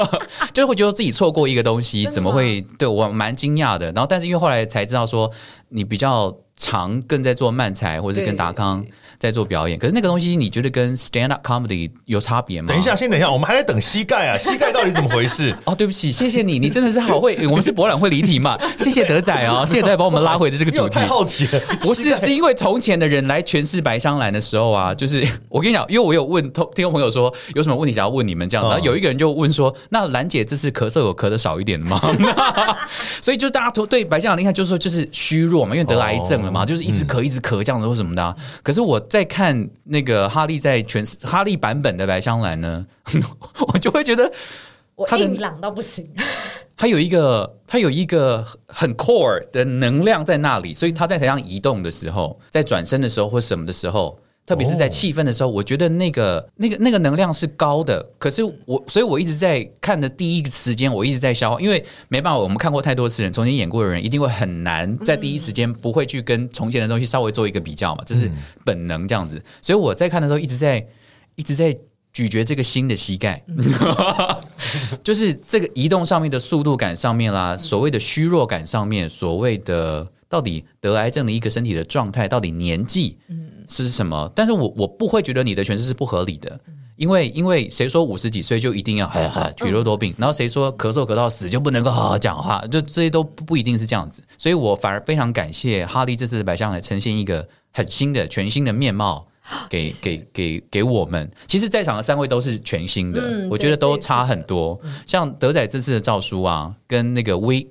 [0.52, 2.60] 就会觉得自己错过一个东西，怎么会？
[2.78, 3.86] 对我蛮惊讶的。
[3.92, 5.30] 然后，但是因为后来才知道说，
[5.68, 8.84] 你比较常更在做漫才，或者是跟达康。
[9.20, 12.68] 在做表演，可是那个东西你觉得跟 stand up comedy 有差别吗？
[12.68, 15.54] 等一下，先等一下，我们还在等膝盖啊， 膝盖到底怎么回事？
[15.66, 18.58] 哦，对不起，谢谢你，你真的是好会， 我们是博览会离题嘛？
[18.78, 20.94] 谢谢德仔哦， 谢谢德仔把我们拉回的这个主题。
[20.94, 32.00] 太好奇了，不是，是因为从前的人来诠释白香兰的时候啊，就是我跟你讲，因为我有问听众朋友说有什么问题想要问你们这样，然后有一个人就问说，那兰姐这次咳嗽有咳的少一点吗？
[33.20, 38.34] 所以就大家都对白香兰你看就是说就是虚弱嘛，因为得癌症了嘛，就是一直咳一直咳这样子或什么的啊。
[38.62, 39.68] 可是我在看。
[39.84, 42.86] 那个哈利在诠释哈利版本的白香兰呢，
[43.72, 44.30] 我就会觉得
[45.06, 46.08] 他的硬朗到不行。
[46.76, 54.16] 他有一个，他有一个很 core 的能量在那里，所以他在台上移动的时候，在转身的时候或什么的时候。
[54.50, 58.04] 特别是在气氛的时候，我觉得那个、那个、那个能量是高的。
[58.18, 68.28] 可是我，所以我一直在看的第一个时间，我一直在消化，因为没办法，我们看过太多次人，重新演过的人，一定会很难在第一时间不会去跟从前的东西稍微做一个比较嘛，这是
[68.64, 69.40] 本能这样子。
[69.62, 70.84] 所以我在看的时候，一直在
[71.36, 71.72] 一直在
[72.12, 73.40] 咀嚼这个新的膝盖，
[75.04, 80.08] 就是这个移动上面的速度感上面啦，所谓的虚弱感上面，所谓的。
[80.30, 83.18] 到底得癌症的一个身体的状态，到底年纪
[83.70, 84.30] 是什么？
[84.34, 86.58] 但是我我不会觉得你的诠释是不合理的，
[86.96, 90.12] 因为因为谁说五十几岁就一定要哈哈体弱多病？
[90.18, 92.60] 然后谁说咳嗽咳到死就不能够好好讲话？
[92.66, 94.22] 就这些都不一定是这样子。
[94.36, 99.26] 所以我反而非常感谢哈利这次的白香来呈现一个很新的全新的面貌
[99.68, 101.30] 给给给给我们。
[101.46, 104.78] 其实，在场的三位都是全新的，我觉得都差很多。
[105.06, 107.66] 像德仔这次的诏书啊，跟那个威。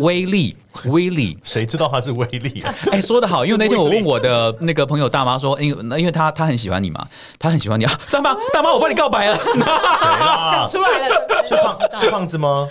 [0.00, 2.74] 威力，威力， 谁知道他是威力啊？
[2.92, 7.06] 哎，说的好，因为那天我问我的那个朋友大妈说，因为因为他他很喜欢你嘛，
[7.38, 12.68] 他很喜欢你啊， 大妈大妈，我帮你告白了，讲出来了，是胖是胖子吗？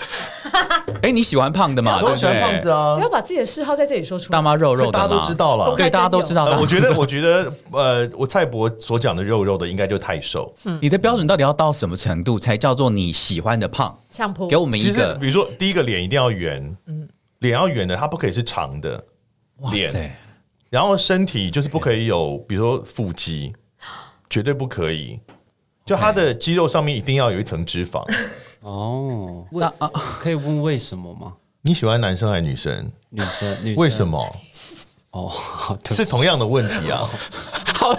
[1.01, 1.99] 哎，你喜欢胖的嘛？
[2.01, 2.95] 我喜欢胖子啊！
[2.95, 4.29] 不要把自己的嗜好在这里说出来。
[4.29, 6.45] 大妈肉肉的，大家都知道了，对，大家都知道。
[6.59, 10.53] 我觉得，我觉得，呃，我蔡博所讲的肉肉的，应该就太瘦。
[10.81, 13.97] 你的标准到底要到什么程度才叫做你喜欢的胖？
[14.11, 17.09] 相扑，给我们一个，比如说，第一个脸一定要圆，嗯。
[17.39, 19.03] 脸要圆的，它不可以是长的
[19.71, 20.15] 脸，
[20.69, 23.51] 然后身体就是不可以有，比如说腹肌，
[24.29, 25.19] 绝对不可以。
[25.83, 28.05] 就它的肌肉上面一定要有一层脂肪。
[28.61, 31.33] 哦，那啊，可以问为什么吗？
[31.63, 32.91] 你喜欢男生还是女生？
[33.09, 34.23] 女生，为什么？
[35.11, 35.31] 哦，
[35.91, 37.09] 是同样的问题啊。
[37.81, 37.97] 好，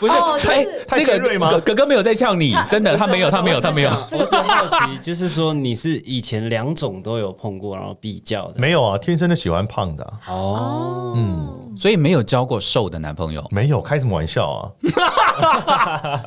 [0.00, 1.52] 不是太太尖锐吗？
[1.64, 3.90] 哥哥没有在呛你，真的，他没有，他没有，他没有。
[4.10, 8.58] 我是好奇， 就是说你是以前两种都有碰过，然后比较的。
[8.58, 10.12] 没有啊，天生的喜欢胖的。
[10.26, 13.46] 哦，嗯，所以没有交过瘦的男朋友。
[13.50, 14.68] 没有，开什么玩笑啊？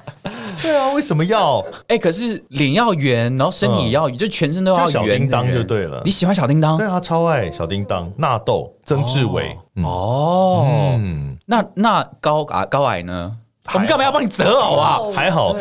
[0.61, 1.61] 对啊，为什么要？
[1.89, 4.91] 哎，可是脸要圆，然后身体也要，就全身都要圆。
[4.91, 6.01] 小叮当就对了。
[6.05, 6.77] 你喜欢小叮当？
[6.77, 8.09] 对啊，超爱小叮当。
[8.17, 9.53] 纳豆，曾志伟。
[9.75, 10.99] 哦，
[11.45, 13.37] 那那高矮高矮呢？
[13.73, 14.99] 我们干嘛要帮你择偶啊？
[15.15, 15.55] 还好，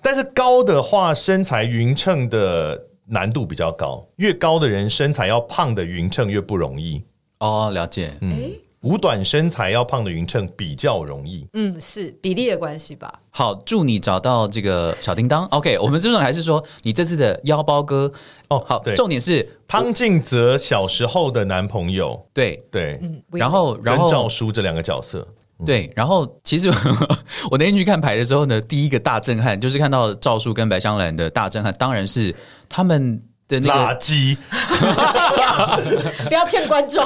[0.00, 4.06] 但是高的话，身材匀称的难度比较高。
[4.16, 7.02] 越高的人，身材要胖的匀称越不容易。
[7.40, 8.16] 哦，了解。
[8.20, 11.46] 嗯，五短身材要胖的匀称比较容易。
[11.52, 13.12] 嗯，是比例的关系吧？
[13.30, 15.44] 好，祝你找到这个小叮当。
[15.46, 18.12] OK，我们这种还是说你这次的腰包哥
[18.48, 18.64] 哦。
[18.66, 22.24] 好，对，重点是汤静泽小时候的男朋友。
[22.32, 25.26] 对对，嗯然后然后赵叔这两个角色。
[25.66, 26.68] 对，然后其实
[27.50, 32.32] 我那天去看牌的时候呢，第一个大震撼就是看到赵叔跟白香兰的大震撼，当然是
[32.68, 34.36] 他们的那个垃圾，
[36.28, 37.04] 不要骗观众，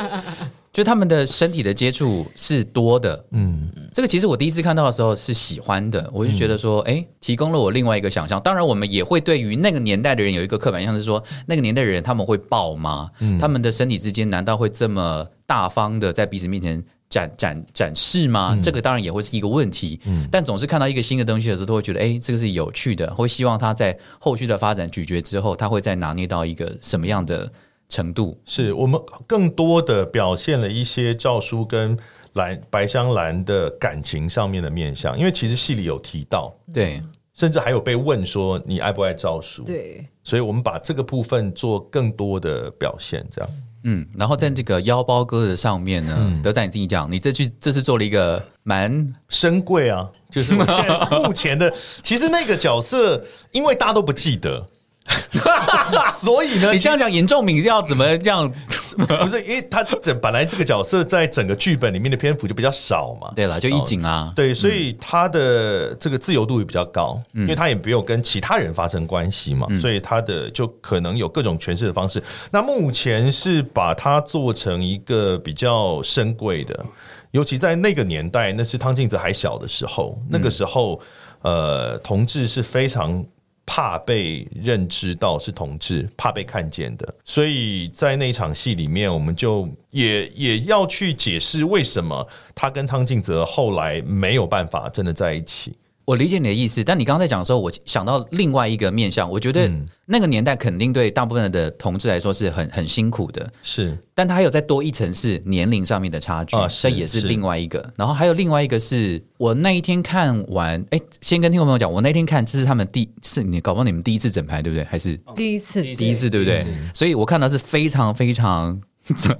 [0.76, 8.38] 就他们的身体的接触是多的，嗯，这个其实我第一次看到的时候是喜欢的，我就觉得说，哎、嗯，提供了我另外一个想象。
[8.42, 13.10] 当然，我们也会对于那个年代的人有一个刻板印象，是说那个年代的人他们会抱吗？
[13.20, 18.50] 嗯、他们的身体之间难道会这么大方的在彼此面前展展展示吗？
[18.52, 19.98] 嗯、这个当然也会是一个问题。
[20.04, 27.50] 嗯、但总是看到一个新的东西的时候，都会觉得，哎，这个是有趣的，会希望他在后续的发展咀嚼之后，他会再拿捏到一个什么样的
[27.88, 28.40] 程度？
[28.44, 31.98] 是我们更多的表现了一些赵叔跟。
[32.36, 43.50] 蓝白香兰的感情上面的面相，因为其实戏里有提到，对，甚至还有被问说你爱不爱赵叔，对，所以我们把这个部分做更多的表现，这样，
[43.84, 51.72] 嗯，然后在这个腰包哥的上面呢，嗯、德仔你自己讲，你这句这次做了一个蛮深贵啊，就是我现在目前的，
[52.04, 54.68] 其实那个角色，因为大家都不记得。
[56.12, 58.50] 所以呢，你这样讲，严仲敏要怎么这样？
[58.96, 59.84] 不是，因为他
[60.22, 63.30] 本来这个角色在整个剧本里面的篇幅就比较少嘛。
[63.36, 64.32] 对了，就一景啊。
[64.34, 72.22] 对，所以他的这个自由度也比较高，嗯、因为他也没有跟其他人发生关系嘛，嗯、所以他的就可能有各种诠释的方式。
[72.50, 76.86] 那目前是把它做成一个比较深贵的，
[77.32, 80.98] 尤其在那个年代，那是汤静子还小的时候，那个时候，
[81.42, 83.22] 呃，同志是非常。
[83.66, 95.76] 怕被认知到是同志，怕被看见的，所以在那场戏里面，我们就也也要去解释为什么他跟汤静泽后来没有办法真的在一起。
[96.06, 99.28] 我理解你的意思，但你刚刚在讲的时候，我想到另外一个面向。
[99.28, 99.68] 我觉得
[100.04, 103.98] 那个年代肯定对大部分的同志来说是很很辛苦的，是。
[104.14, 107.84] 但他还有再多一层是年龄上面的差距，这也是另外一个。
[107.96, 114.84] 然后还有另外一个是我那一天看完，哎，先跟听众朋友讲，我那天看这是他们第是你搞不好你们第一次整排对不对？
[114.84, 115.82] 还是第一次？
[115.82, 116.64] 第一次对不对？
[116.94, 118.80] 所以我看到是非常非常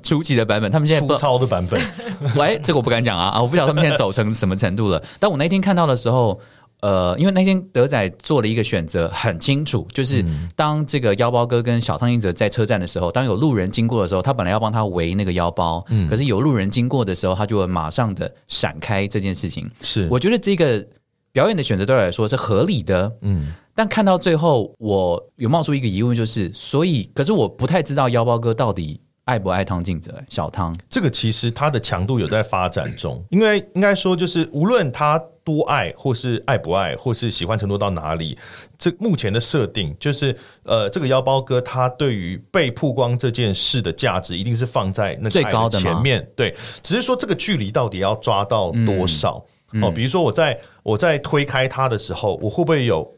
[0.03, 1.81] 初级的版本，他们现在粗糙的版本。
[2.35, 3.41] 喂，这个我不敢讲啊啊！
[3.41, 5.01] 我不晓得他们现在走成什么程度了。
[5.21, 6.41] 但我那天看到的时候。
[6.81, 19.69] 呃，因为那天德仔做了一个选择，很清楚，就是当这个腰包哥跟小汤英泽在车站的时候，当有路人经过的时候，他本来要帮他围那个腰包，嗯，可是有路人经过的时候，他就会马上的闪开这件事情。
[19.81, 20.87] 是，我觉得这个
[21.33, 35.23] 表演的选择对我来说是合理的，嗯，但看到最后，我有冒出一个疑问，就是，所以，可是我不太知道腰包哥到底爱不爱汤静泽，小汤，这个其实它的强度有在发展中，因为应该说就是无论他。
[35.47, 38.37] 多爱，或是爱不爱，或是喜欢程度到哪里？
[38.77, 46.29] 这目前的设定就是，呃，这个腰包哥他对于被曝光这件事的价值，一定是放在那个爱的前面。
[46.35, 49.41] 对，只是说这个距离到底要抓到多少？
[49.71, 53.09] 嗯嗯、哦，比如说我在我在推开他的时候，我会不会有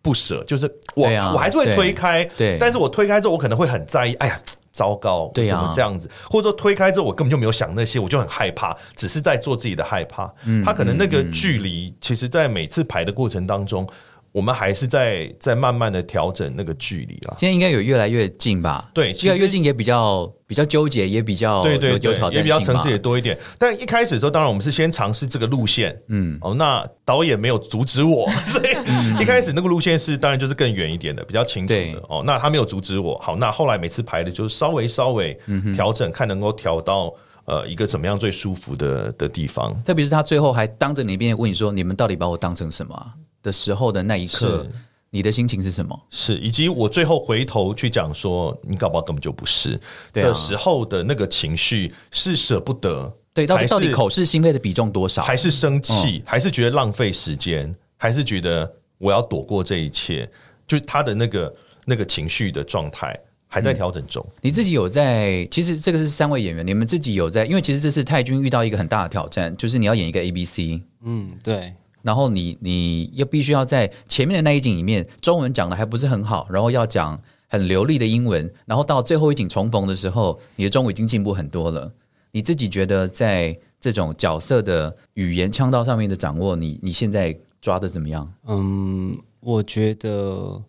[0.00, 0.44] 不舍？
[0.44, 4.14] 就是我、啊、我还是会推开，对，对但是我推开之后，我可能会很在意。
[4.14, 4.40] 哎呀。
[4.74, 6.10] 糟糕，对呀，怎么这样子？
[6.28, 10.30] 或者说推开之后，我根本就没有想那些，我就很害怕，只是在做自己的害怕。
[10.64, 13.88] 他可能那个距离，其实，在每次排的过程当中。
[14.34, 17.36] 我们还是在在慢慢的调整那个距离了。
[17.38, 18.90] 现在应该有越来越近吧？
[18.92, 23.38] 对，越来越近也比较比较纠结，也比较对对有挑战，也比较层次也多一点。
[23.60, 32.02] 但一开始的时候，当然我们是先尝试这个路线，嗯，哦，那导演没有阻止我， 所以一开始那个路线是当然就是更远一点的，比较清楚的。
[32.08, 35.38] 哦，那他没有阻止我，好，那后来每次排的就是稍微稍微
[35.76, 39.80] 调整，看能够调到呃一个怎么样最舒服的的地方。
[39.84, 43.12] 特别是他最后还当着你面问你说：“你们到底把我当成什么？”
[43.44, 44.66] 的时候的那一刻，
[45.10, 45.96] 你的心情是什么？
[46.10, 49.78] 是，以及我最后回头去讲说，你搞不好根本就不是
[50.12, 53.12] 的时候的那个情绪，是舍不得。
[53.32, 55.22] 对，到底到底口是心非的比重多少？
[55.22, 56.22] 还是生气？
[56.24, 57.72] 还是觉得浪费时间？
[57.96, 60.28] 还是觉得我要躲过这一切？
[60.66, 61.54] 就他的那个
[61.84, 64.24] 那个情绪的状态还在调整中。
[64.40, 65.44] 你自己有在？
[65.50, 67.44] 其实这个是三位演员，你们自己有在？
[67.44, 70.82] 因为其实这是泰君遇到一个很大的挑战，就是你要演一个 A B C。
[71.04, 71.74] 嗯，对。
[72.04, 81.90] 然后你你又必须要在前面的那一景里面，中文讲的还不是很好，然后要讲很流利的英文，然后到最后一景重逢的时候，你的中文已经进步很多了。
[82.32, 88.30] 你自己觉得在这种角色的语言腔调上面的掌握，你你现在抓的怎么样？
[88.46, 90.62] 嗯，我觉得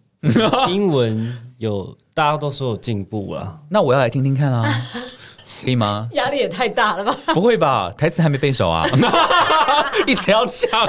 [0.70, 4.64] 英文有大家都说有进步了， 那我要来听听看啊。
[5.64, 6.08] 可以吗？
[6.14, 7.16] 压力也太大了吧？
[7.34, 7.92] 不会吧？
[7.98, 8.86] 台词还没背熟啊！
[10.06, 10.70] 一直要讲，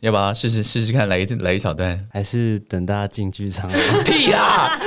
[0.00, 1.08] 要不要试试试试看？
[1.08, 3.70] 来一来一小段，还是等大家进剧场？
[4.04, 4.78] 屁啊！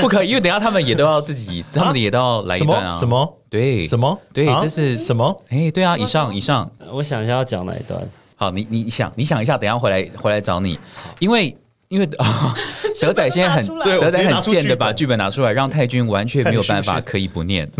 [0.00, 2.98] 不可以，因为等下他们也都要自己，他们也都要来一段啊！
[2.98, 3.38] 什么？
[3.48, 4.18] 对，什么？
[4.32, 5.42] 对，这是什么？
[5.50, 8.00] 哎，对啊，以上以上，我想一下要讲哪一段？
[8.36, 10.78] 好，你你想你想一下，等下回来回来找你，
[11.20, 11.56] 因为。
[11.88, 12.06] 因为
[13.00, 17.68] 德仔现在很德仔很贱的把剧本拿出来，让泰君完全没有办法可以不念。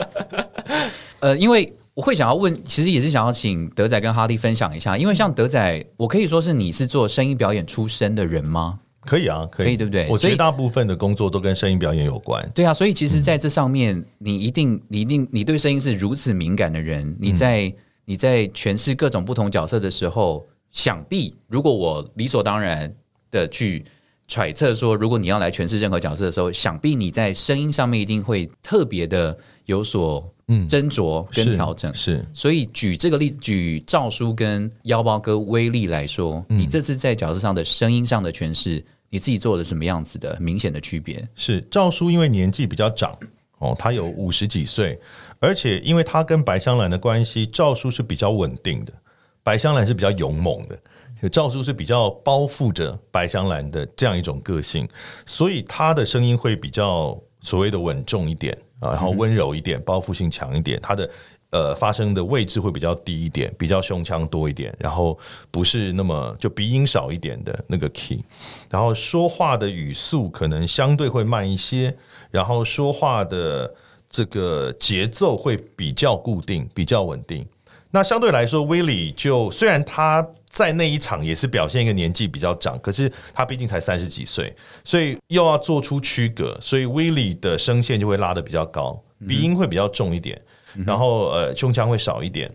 [1.20, 8.80] 呃，因为我会想要问，其实也是想要请德仔跟哈利分享一下，因为像德仔，我可以说是你是做声音表演出身的人吗？
[9.04, 10.06] 可以啊，可以，可以对不对？
[10.08, 12.48] 我绝大部分的工作都跟声音表演有关。
[12.54, 17.72] 对啊，所以其实在这上面，你一定，你一定，你对声音是如此敏感的人，你在、嗯、
[18.04, 22.92] 你在诠释各种不同角色的时候，想必如果我理所当然
[23.30, 23.84] 的去
[24.26, 31.92] 揣测说，如果你要来诠释任何角色的时候，想必你在声音上面一定会特别的有所嗯斟酌跟调整。
[31.94, 38.84] 是，是所以举这个例子，举赵叔跟腰包哥威力来说，嗯、你这次在角色上的声音上的诠释。
[39.14, 41.28] 你自己做了什么样子的明显的区别？
[41.34, 43.14] 是赵叔，因为年纪比较长
[43.58, 44.98] 哦，他有五十几岁，
[45.38, 48.92] 而且因为他跟白香兰的关系，赵叔是比较稳定的，
[49.42, 54.88] 白香兰是比较勇猛的，赵叔是比较包覆着白香兰的这样一种个性，
[55.26, 61.08] 所以他的声音会比较所谓的稳重一点啊，然后温柔一点，包覆性强一点，他的。
[61.52, 65.18] 呃，发声的位置会比较低一点，比较胸腔多一点，然后
[65.50, 68.24] 不是那么就鼻音少一点的那个 key，
[68.70, 71.94] 然后说话的语速可能相对会慢一些，
[72.30, 73.70] 然后说话的
[74.08, 77.46] 这个节奏会比较固定，比较稳定。
[77.92, 84.52] 那相对来说，威利就虽然他在那一场也是表现一个年纪比较长，可是他毕竟才三十几岁，
[84.84, 90.40] 所以又要做出区隔，所以威利的声线就会拉的比较高，鼻音会比较重一点。
[90.86, 92.50] 然后呃，胸腔会少一点。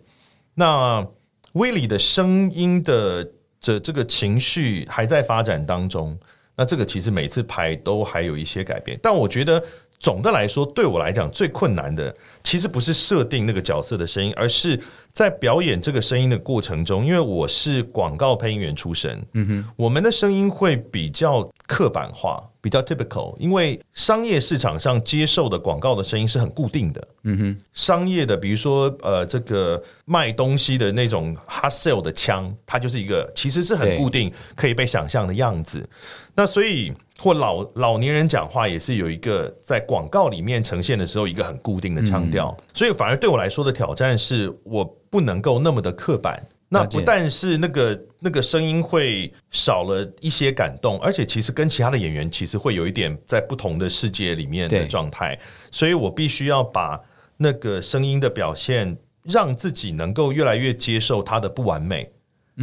[0.56, 1.06] 那
[1.54, 3.24] 威利的声音的
[3.60, 6.18] 这这个情绪还在发展当中。
[6.56, 9.00] 那这个其实每次排都还有一些改变。
[9.04, 9.64] 但我觉得
[10.00, 12.12] 总的来说，对我来讲最困难的，
[12.44, 14.80] 其实不是设定那个角色的声音，而是
[15.18, 17.04] 在表演这个声音的过程中。
[17.04, 22.48] 因为我是广告配音员出身，嗯哼，我们的声音会比较刻板化。
[22.60, 27.08] 比较 typical，因为商业市场上接受的广告的声音是很固定的。
[27.24, 35.88] 嗯哼，商业的，比如说呃，这个卖东西的那种 hard sell 的腔，它就是一个其实是很固定，可以被想象的样子。
[36.36, 42.56] 那所以或老老年人讲话也是有一个在广告里面呈现的时候一个很固定的腔调。
[42.60, 46.42] 嗯、所以反而对我来说的挑战是我不能够那么的刻板。
[46.70, 55.40] 那不但是那个那个声音会少了一些感动，而且其实跟其他的演员其实会有一点在不同的世界里面的状态，
[55.72, 57.00] 所以我必须要把
[57.38, 62.12] 那个声音的表现让自己能够越来越接受它的不完美，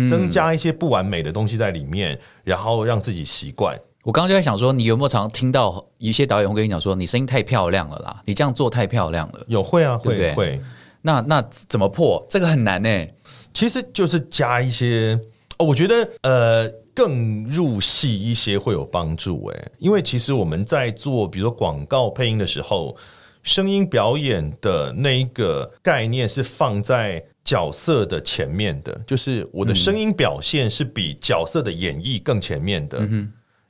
[0.06, 3.74] 增加一些不完美的东西在里面，然后让自己习惯。
[4.04, 9.40] 我刚刚就在想说，你有没有常听到一些导演会跟你讲说，你声音太漂亮了啦，你这样做太漂亮了。
[9.48, 10.34] 有会啊，会对不对？
[10.34, 10.60] 会。
[11.00, 12.24] 那那怎么破？
[12.28, 13.06] 这个很难呢。
[13.54, 15.18] 其实就是加一些
[15.58, 22.94] 哦，我觉得呃更入戏一些会有帮助诶，因为其实我们在做比如说广告配音的时候，
[23.42, 32.98] 声音表演的那一个概念是放在角色的前面的，就是我的声音表现是比角色的演绎更前面的，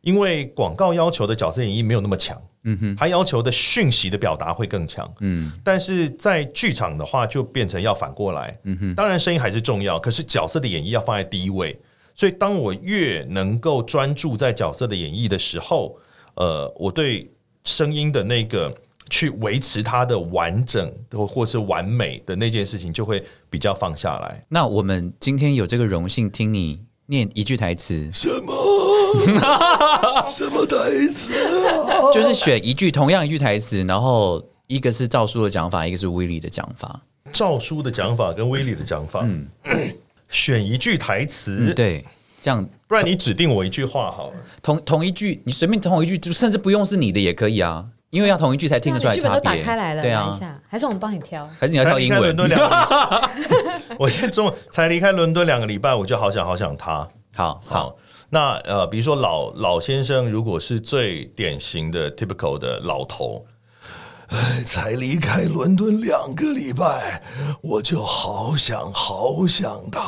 [0.05, 2.41] 因为广告要求的角色演绎没有那么强。
[2.67, 11.79] 嗯哼，他要求的讯息的表达会更强，嗯，但是在剧场的话就变成要反过来，嗯哼，当然声音还是重要，可是角色的演绎要放在第一位，
[12.15, 15.95] 所以当我越能够专注在角色的演绎的时候，
[16.37, 17.31] 呃，我对
[17.65, 18.75] 声音的那个
[19.11, 24.43] 去维持它的完整或或是完美的那件事情就会比较放下来。
[24.49, 28.64] 那我们今天有这个荣幸听你念一句台词，什么？
[30.27, 32.13] 什么台词啊？
[32.13, 37.01] 就是选一句同样一句台词，然后一个是赵叔的讲法，一个是威利的讲法。
[37.33, 39.49] 赵叔的讲法跟威利的讲法，嗯，
[40.31, 42.05] 选一句台词，嗯，对，
[42.41, 44.37] 这样，不然你指定我一句话好了。
[44.63, 49.41] 同同一句，你随便同一句，就甚至不用是你的也可以啊，因为要同一句才听得出来差别。
[49.41, 50.39] 打开来了，对啊，
[50.69, 51.49] 还是我们帮你挑？
[51.59, 52.37] 还是你要挑英文？
[53.99, 57.09] 我现在中才离开伦敦两个礼拜，我就好想好想他。
[57.35, 57.97] 好好。
[58.35, 63.47] 好那呃，比如说老老先生，如果是最典型的 typical 的老头，
[64.27, 67.23] 哎，才离开伦敦两个礼拜，
[67.63, 70.03] 我就好想好想他。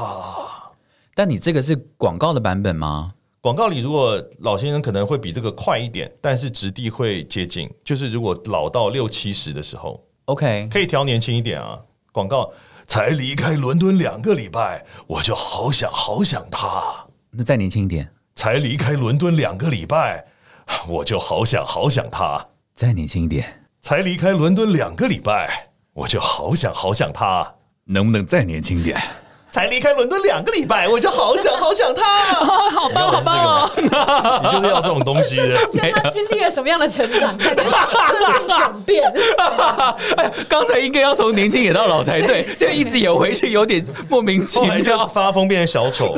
[1.15, 3.13] 但你这个是广告的版本吗？
[3.41, 7.71] 广告里如果老先生可能会比这个快一点，但是质地会接近。
[7.85, 11.79] 就是如果老到六七十的时候，OK，可以调年轻一点啊。
[12.11, 12.53] 广告
[12.89, 17.07] 才离开伦敦两个礼拜，我就好想好想他。
[17.31, 18.11] 那再年轻一点。
[18.37, 20.27] 才离开伦敦两个礼拜，
[20.87, 22.47] 我就好想好想他。
[22.75, 23.65] 再年轻一点。
[23.81, 27.55] 才离开伦敦两个礼拜，我就好想好想他。
[27.85, 29.01] 能不能再年轻点？
[29.57, 32.03] 才离开伦敦两个礼拜，我就好想好想他，
[32.77, 33.71] 好棒好棒哦！
[34.45, 35.57] 你就是要这种东西的。
[35.65, 37.35] 中间他经历了什么样的成长？
[37.39, 39.11] 感觉个性转变。
[40.19, 46.15] 哎，刚才应该要从年轻演到老才对，就一直演回去，有点莫名其妙，发疯变成小丑。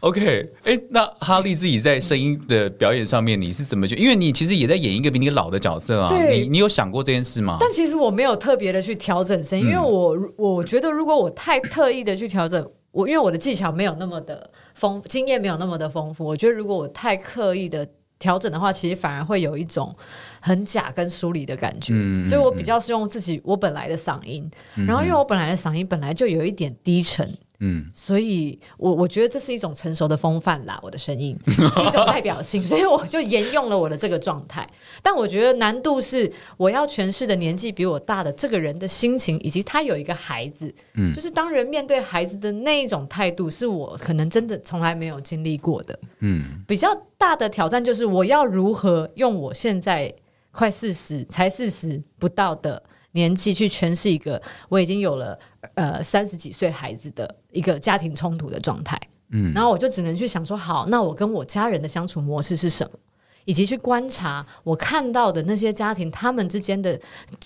[0.00, 4.00] OK，哎，那哈利自己在声音的表演上面，你是怎么觉得？
[4.02, 7.56] 因为你其实也在演一个比你老的角色啊，对你你有想过这件事吗？
[7.60, 19.94] 但其实我没有特别的去调整声音，嗯、因为我我觉得如果我太特意的去调整，我因为我的技巧没有那么的丰，经验没有那么的丰富，我觉得如果我太刻意的调整的话，其实反而会有一种
[20.40, 21.92] 很假跟疏离的感觉。
[21.96, 27.36] 嗯、所以我比较是用自己我本来的嗓音，嗯、然后因为我本来的嗓音本来就有一点低沉。
[27.64, 34.68] 嗯，所以我我觉得这是一种成熟的风范啦，我的声音 是一种代表性， 所以我就沿用了我的这个状态。
[35.00, 45.96] 但我觉得难度是我要诠释的年纪比我大的这个人的心情，以及他有一个孩子，嗯，就是当人面对孩子的那一种态度，是我可能真的从来没有经历过的。
[46.18, 50.12] 嗯，比较大的挑战就是我要如何用我现在
[50.50, 52.82] 快四十才四十不到的
[53.12, 55.38] 年纪去诠释一个我已经有了。
[55.74, 58.98] 呃，三十几岁孩子的一个家庭冲突的状态，
[59.30, 62.98] 嗯，然后我就只能去想说，好，那我跟我家人的相处模式是什么，
[63.44, 66.98] 以及去观察我看到的那些家庭他们之间的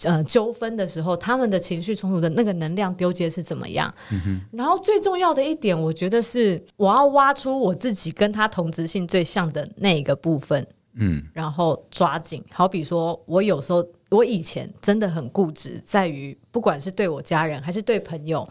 [0.04, 3.92] 呃纠纷的时候，他们的情绪冲突的那个能量丢接是怎么样。
[4.10, 10.66] 嗯，然后最重要的一点，我觉得是我要挖出我自己跟他同质性最像的那一个部分，
[10.96, 12.44] 嗯，然后抓紧。
[12.50, 13.86] 好比说我有时候。
[14.08, 18.48] 我以前真的很固执，在于不管是对我家人还是对朋友，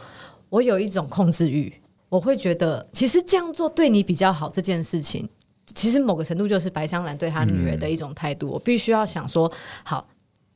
[0.49, 1.73] 我有一种控制欲。
[2.09, 4.49] 我会觉得，其实这样做对你比较好。
[4.49, 5.27] 这件事情，
[5.73, 8.49] 其实某个程度就是白香兰对她女儿的一种态度。
[8.49, 9.49] 我必须要想说，
[9.85, 10.05] 好，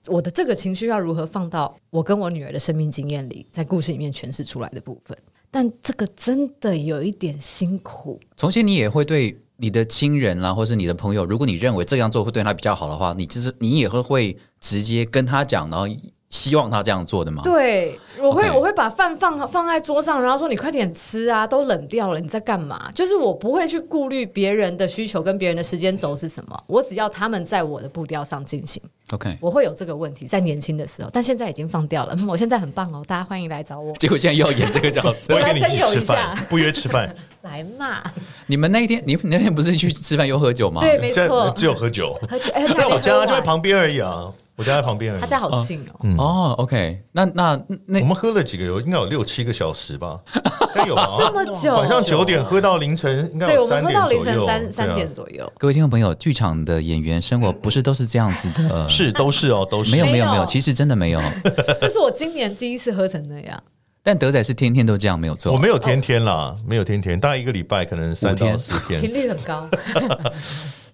[0.08, 5.18] 我的这个情绪要如何放到我跟我女儿的生命经验里，在故事里面诠释出来的部分。
[5.52, 8.20] 但这个真的有一点辛苦。
[8.36, 14.38] 从前你也会对你的亲人啦，或是你的朋友，如果你认为这样做会对他比较好的话，你就是你也会会。
[14.62, 15.88] 直接跟他讲，然后
[16.30, 17.42] 希望他这样做的吗？
[17.44, 22.90] 对，我会.我会把饭放放在桌上，然后说你快点吃啊，都冷掉了，你在干嘛？
[22.94, 28.82] 就是我不会去顾虑别人的需求跟别人的时间轴是什么，我只要他们在我的步调上进行。
[29.12, 32.16] OK，我会有这个问题在年轻的时候，但现在已经放掉了。
[32.30, 33.92] 我现在很棒哦，大家欢迎来找我。
[33.94, 38.04] 结果现在又要演这个角色， 我来征友一下，不约吃饭，来嘛？
[38.46, 40.82] 你们那一天，你那天不是去吃饭又喝酒吗？
[40.82, 44.32] 对，没错，只有喝酒，喝酒，哎，在我家就在旁边而已啊。
[44.60, 46.00] 我家在旁边，他家好近哦。
[46.04, 50.20] 嗯、哦，OK，那那那我们喝了几个有，应该有六七个小时吧？
[50.36, 50.42] 应
[50.76, 51.08] 该有吗？
[51.18, 54.10] 这么久，晚上九点喝到凌晨，应该有三点左右。
[54.10, 55.50] 对，我们喝到凌晨三三点左右。
[55.58, 58.90] 各位听众朋友，剧场的演员生活不是都是这样子的？
[58.92, 59.92] 是，都是哦，都是。
[59.92, 61.22] 没有，没有，没有，其实真的没有。
[61.80, 63.64] 这是我今年第一次喝成那样。
[64.04, 65.54] 但德仔是天天都这样，没有做。
[65.54, 69.70] 我没有天天啦，没有天天，大概一个礼拜可能三到四天，频率很高。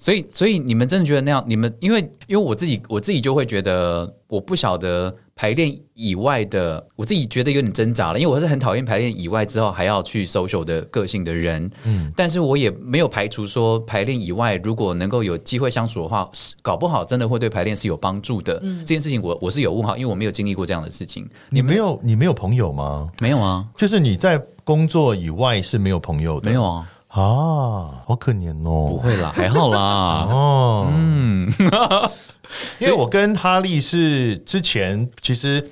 [0.05, 1.43] 所以，所以你们真的觉得那样？
[1.47, 8.19] 你们因为因为我自己，我自己就会觉得，我不晓得排练以外的，我自己觉得有点挣扎了。
[8.19, 11.67] 因为我是很讨厌排练以外之后还要去 social 的个性的人。
[11.85, 16.29] 嗯，但是我也没有排除说排练以外，如果能够有机会相处的话，
[16.61, 18.59] 搞不好真的会对排练是有帮助的。
[18.61, 21.27] 嗯，这件事情我我是有问号，因为我没有经历过这样的事情。
[21.49, 23.09] 你没有，你没有朋友吗？
[23.19, 26.47] 没有啊，就是你在工作以外是没有朋友的。
[26.47, 26.91] 没有啊。
[27.15, 28.89] 啊，好可怜哦！
[28.89, 30.27] 不会啦，还好啦。
[30.29, 31.49] 哦，嗯，
[32.77, 35.65] 因为我跟哈利是之前其实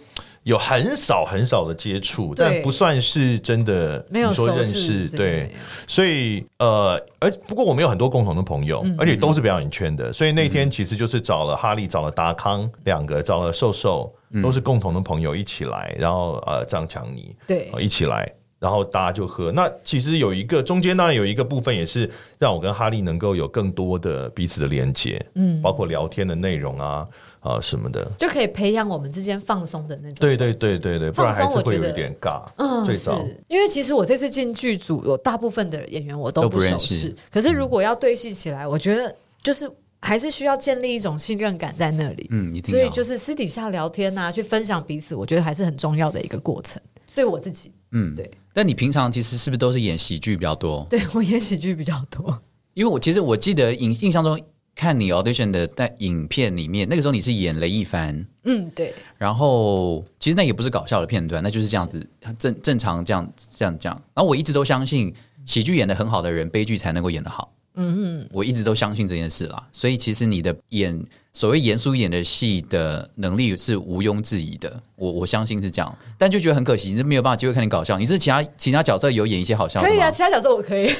[0.43, 5.09] 有很少很少的接触，但不算是真的没有说认识。
[5.09, 5.53] 对，
[5.85, 14.09] 所以呃，而不过我们有很多共同的朋友，嗯、而且都是表演圈的，所以那天其实就是找了哈利，找了达康两个，找了瘦瘦，
[14.41, 18.31] 都是共同的朋友一起来，然后呃，张强尼对、呃，一起来。
[18.63, 19.51] 然后大家就喝。
[19.51, 22.09] 那其实有一个中间当然有一个部分，也是
[22.39, 27.05] 让我跟哈利能够有更多的彼此的连接，嗯，包括聊天的内容啊
[27.41, 30.17] 啊什么的，就可以培养我们之间放松的那种。
[30.21, 32.45] 对对对对对，不然还是会有一点尬。
[32.55, 37.13] 嗯，最早因为其实我这次进剧组，有大部分的演员我都不熟识。
[37.29, 42.27] 可是如果要对戏起来，我觉得就是还是需要建立一种信任感在那里。
[42.31, 46.81] 嗯，所以就是私底下聊天啊，去分享彼此，我觉得还是很重要的一个过程。
[47.13, 48.31] 对我自己，嗯，对。
[48.53, 50.85] 但你平常其实是不是都是演喜剧比较多？
[50.89, 52.39] 对，我演喜剧比较多，
[52.75, 54.39] 因为我其实我记得印印象中
[54.75, 58.93] 看你 audition 的在影片里面，那个时候你是演雷一凡，嗯，对。
[59.17, 64.01] 然后其实那也不是搞笑的片段，那就是这样子正正常这样这样这样。
[64.13, 65.13] 然后我一直都相信
[65.45, 67.53] 喜剧演的很好的人，悲剧才能够演得好。
[67.75, 69.67] 嗯嗯，我一直都相信这件事啦。
[69.71, 71.03] 所以其实你的演
[71.33, 75.97] 所谓严肃一点的戏的能力是毋庸置疑的，我我相信是这样。
[76.17, 77.97] 但就觉得很可惜，你是没有办法机会看你搞笑。
[77.97, 79.91] 你是其他其他角色有演一些好笑的吗？
[79.91, 80.93] 可以啊，其他角色我可以。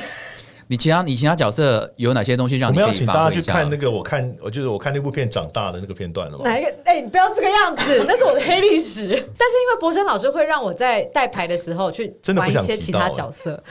[0.74, 3.92] 你其他你其他角色有哪些东西让你可以我们要请大家去看那个？
[3.92, 6.44] 我看我就是我看那部片长大的那个片段了吗？
[6.46, 6.70] 哪一个？
[6.84, 9.06] 哎、欸，你不要这个样子， 那是我的黑历史。
[9.06, 13.64] 但是因为博生老师会让我在带牌的时候去玩一些其他角色，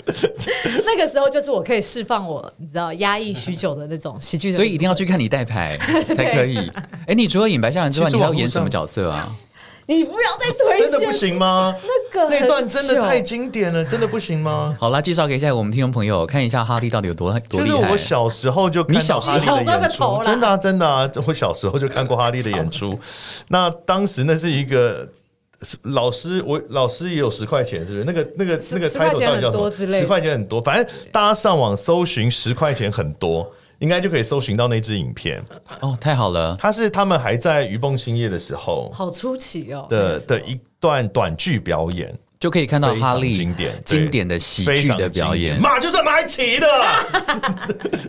[0.86, 5.76] 那个时候就是我可以释放我你知道压抑许久的那种喜剧，所以一定要去看你带牌
[6.16, 6.56] 才可以。
[7.04, 9.30] 哎、欸，你除了演白象人之外，你还要演什么角色啊？
[9.88, 11.74] 你不要再推，真的不行吗？
[12.12, 14.74] 那个那段真的太经典了，真的不行吗？
[14.80, 17.76] 好啦，介绍给一下我们听众朋友，看一下哈利到底有多多厉害。
[17.76, 22.98] 就是我小时候就看到哈利的演出，真的啊，真的啊，我小时候就看过哈利的演出。
[23.48, 25.08] 那当时那是一个
[25.82, 28.04] 老师，我老师也有十块钱，是不是？
[28.04, 29.70] 那个那个那个 title 到底叫什么？
[29.88, 33.48] 十块钱很多，反正大家上网搜寻十块钱很多。
[33.78, 35.42] 应该就可以搜寻到那支影片
[35.80, 36.56] 哦，太好了！
[36.58, 42.16] 他是他们还在鱼蹦兴业的时候，好出奇哦的的一段短剧表演。
[42.38, 46.66] 就可以看到哈利经典经典的喜剧的表演，马就是买齐的，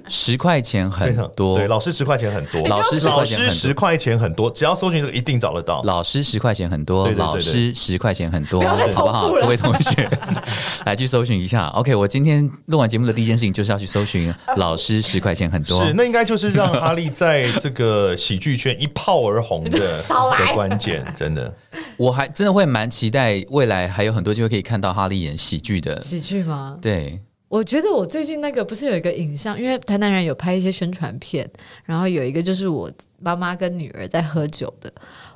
[0.09, 5.81] 十块钱很多，对，老师十块钱很多，老师老师十块钱很多，只要搜寻这个一定找得到。
[5.83, 8.61] 老师十块钱很多，老师十块钱很多，
[8.93, 9.31] 好不好？
[9.31, 10.09] 各位同学，
[10.85, 11.67] 来去搜寻一下。
[11.67, 21.53] OK，我今天录完节目的第一件事情就是要去搜寻老师十块钱很多，是那应该就是让哈利在这个喜剧圈一炮而红的 的关键，真的。
[21.97, 26.77] 我还真的会蛮期待未来还有很多机会可以看到哈利演喜剧的喜剧吗？
[26.81, 31.49] 对，我觉得我最近那个不是有一个影像，因为台南人有拍一些宣传片，
[31.85, 34.91] 然后有一个就是我妈妈跟女儿在喝酒的。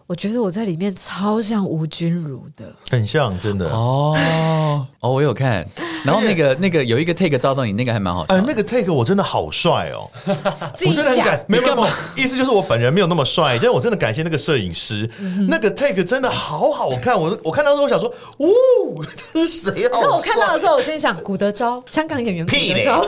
[0.07, 3.69] 我觉得我在里面超像吴君如的，很像，真的。
[3.69, 4.86] 哦。
[4.99, 5.65] 哦，我有看，
[6.03, 15.09] 然后那个那个有一个 take 照到你，那个还蛮好，哎，那个 take 我真的好帅哦，我真的很感，没有没有，意思就是我本人没有那么帅，但是我真的感谢那个摄影师，
[15.47, 19.01] 那个 take 真的好好看，我我看到时候我想说，呜，
[19.34, 19.89] 这是谁啊？
[19.93, 23.05] 那我看到的时候，我心想，古德昭，香港演员古德昭，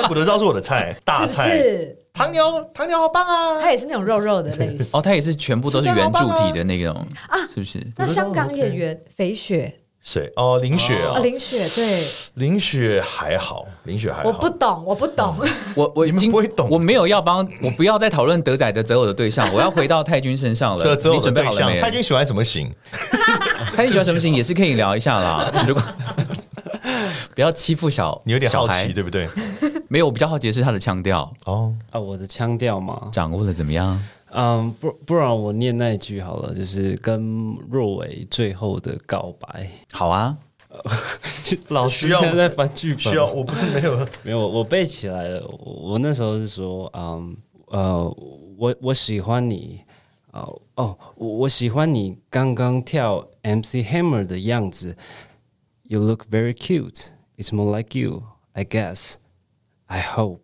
[0.08, 1.62] 古德昭是我的菜， 大菜。
[2.16, 3.60] 唐牛，唐牛好棒啊！
[3.60, 6.94] 他也是那种肉肉的类型哦，他也是全部都是圆柱体的那种
[7.28, 7.78] 啊，是不是？
[7.96, 10.32] 那香港演员肥雪，谁？
[10.36, 12.02] 哦，林雪啊，林雪对，
[12.34, 14.28] 林雪还好，林雪还好。
[14.30, 15.36] 我不懂，我不懂，
[15.76, 20.96] 我我已经不会懂，我没有要帮，我不要再讨论德仔的择偶的对象，我要回到 太君身上了。
[21.12, 21.80] 你准备好了没？
[21.80, 22.70] 太君喜欢什么型？
[23.76, 25.52] 太君喜欢什么型也是可以聊一下啦。
[25.68, 25.82] 如果
[27.34, 29.28] 不要欺负小，你有点好奇，对不对？
[29.88, 34.02] 没有，我比较好奇的是他的腔调哦啊，我的腔调嘛，掌握的怎么样？
[34.32, 39.70] 嗯，不，不然我念那一句好了，就是跟若伟最后的告白。
[39.92, 40.36] 好啊，
[41.68, 45.46] 老师现在在翻剧本，需要我不没有 没有，我背起来了。
[45.64, 47.36] 我，我那时候是说，嗯
[47.68, 48.04] 呃，
[48.58, 49.80] 我我喜欢你，
[50.32, 54.96] 哦哦，我我喜欢你刚刚跳 MC Hammer 的样子。
[55.84, 57.06] You look very cute.
[57.38, 59.14] It's more like you, I guess.
[59.86, 60.40] I hope，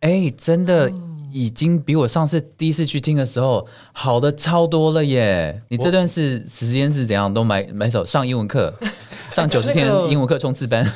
[0.00, 0.92] 哎、欸，真的
[1.32, 5.60] 已经比我上次第一次去听的时候好的超多了耶！
[5.68, 7.32] 你这段是时间是怎样？
[7.32, 8.72] 都买买手上英文课，
[9.32, 10.86] 上九十天英文课冲刺班。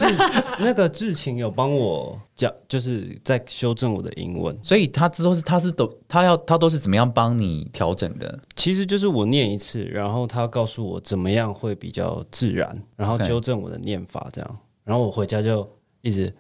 [0.58, 8.38] 那个志勤有帮我讲，就是在修正我的英文，所以他都是他是都他要他都是怎么样帮你调整的？
[8.56, 15.66] 其实就是我念一次，然后他告诉我怎么样会比较自然，然后纠正我的念法，这样，然后我回家就
[16.02, 16.32] 一直。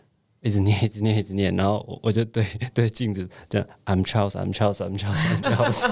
[0.42, 5.82] 一直念，一直念，一直念，然后我我就对对镜子这样，I'm Charles，I'm Charles，I'm Charles，I'm Charles。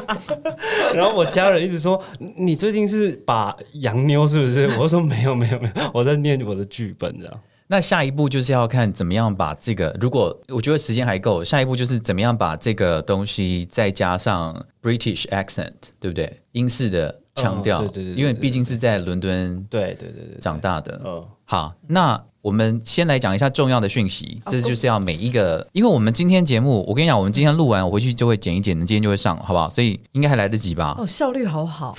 [0.95, 2.03] 然后我家人一直说，
[2.37, 4.67] 你最近是把洋妞是不是？
[4.81, 7.41] 我说没有没有没有，我在念我的剧本这样。
[7.67, 16.41] 那下一步就是要看怎么样把这个，如果我觉得时间还够，下一步就是怎么样把这个东西再加上 British accent，对不对？
[16.53, 20.99] 英式的腔调，对对对，因为毕竟是在伦敦，对对对对，长大的。
[21.05, 22.25] 嗯，好，那。
[22.49, 29.69] 我们先来讲一下重要的讯息，这就是要每一个，因为我们今天节目，我跟你讲，我们今天录完，我回去就会剪一剪，今天就会上，好不好？
[29.69, 30.97] 所以应该还来得及吧？
[30.99, 31.95] 哦，效率好好。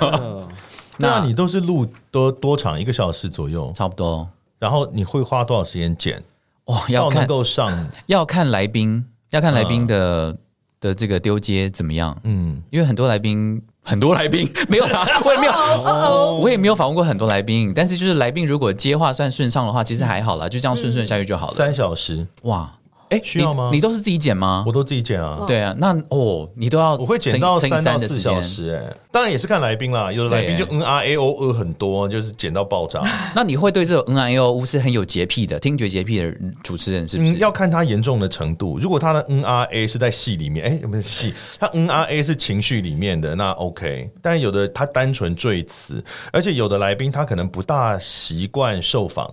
[0.98, 2.78] 那你都是录多多长？
[2.78, 4.28] 一个小时左右，差不多。
[4.58, 6.22] 然后你会花多少时间剪？
[6.66, 10.38] 哦，要看能够上， 要看来宾，要看来宾的、嗯、
[10.80, 12.14] 的这个丢接怎么样？
[12.24, 13.62] 嗯，因为很多来宾。
[13.84, 15.52] 很多来宾 没有啦，我也没有，
[16.40, 17.72] 我也没有访问过很多来宾。
[17.74, 21.54] 但是就是来宾如果接话算顺畅的话，其实还好啦，就这样顺顺下去就好了。
[21.54, 22.72] 三小时，哇，
[23.10, 23.70] 哎，需要吗？
[23.72, 24.64] 你都是自己剪吗？
[24.66, 25.44] 我都自己剪啊。
[25.46, 28.74] 对啊，那哦，你都要我会剪到三到四小时。
[28.74, 33.02] 哎，当然也是看来宾啦，有的来宾就 N R A O 呃很多，就是剪到爆炸。
[33.34, 37.34] 那你会对这种 N R A O E 是很有洁癖的，听觉洁癖的主持人是不是？
[37.36, 38.78] 要看他严重的程度。
[38.78, 41.32] 如果他的 N R A 是在戏里面，哎，有没有戏？
[41.60, 44.10] 他 N R A 是情绪里面的，那 OK。
[44.22, 46.02] 但有的他单纯赘词，
[46.32, 49.32] 而且有的来宾他可能不大习惯受访，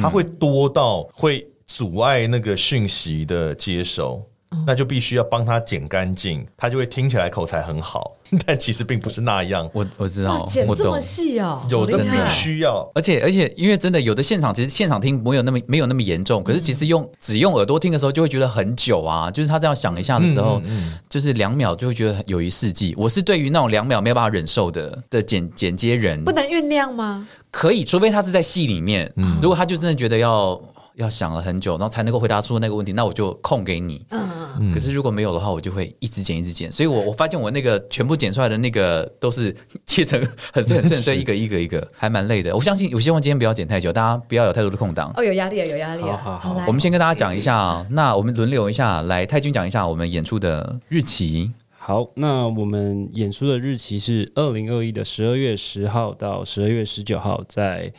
[0.00, 1.46] 他会多到会。
[1.72, 4.20] 阻碍那个讯息的接收，
[4.66, 9.70] 那就必须要帮他剪干净，他就会听起来口才很好， 但其实并不是那样。
[9.72, 20.60] 我我知道，剪这么细哦，有的必须要，而且而且，因为真的有的现场其实现场听没有那么没有那么严重，可是其实用只用耳朵听的时候就会觉得很久啊，就是他这样想一下的时候，
[21.08, 22.92] 就是两秒就会觉得有一世纪。
[22.98, 27.28] 我是对于那种两秒没有办法忍受的的剪剪接人，不能酝酿吗？
[27.52, 30.60] 可以，除非他是在戏里面，如果他就真的觉得要。
[31.02, 34.04] 要想了很久，然后才能够回答出那个问题，那我就空给你。
[34.10, 34.28] 嗯
[34.58, 34.74] 嗯。
[34.74, 36.70] 可是如果没有的话，我就会一直剪，一直剪。
[36.70, 39.54] 所以我我发现我那个全部剪出来的那个都是
[39.86, 40.20] 切成
[40.52, 42.54] 很碎很碎很碎，一个一个一个，还蛮累的。
[42.54, 45.12] 我相信，我希望今天不要剪太久，大家不要有太多的空档。
[45.16, 46.20] 哦，有压力啊，有压力啊。
[46.22, 51.50] 好好好，我们先跟大家讲一下，那我们轮流一下，来太君讲一下我们演出的日期。
[51.78, 57.92] 好，那我们演出的日期是二零二一的十二月十号到十二月十九号，在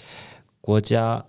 [0.62, 1.26] 国家。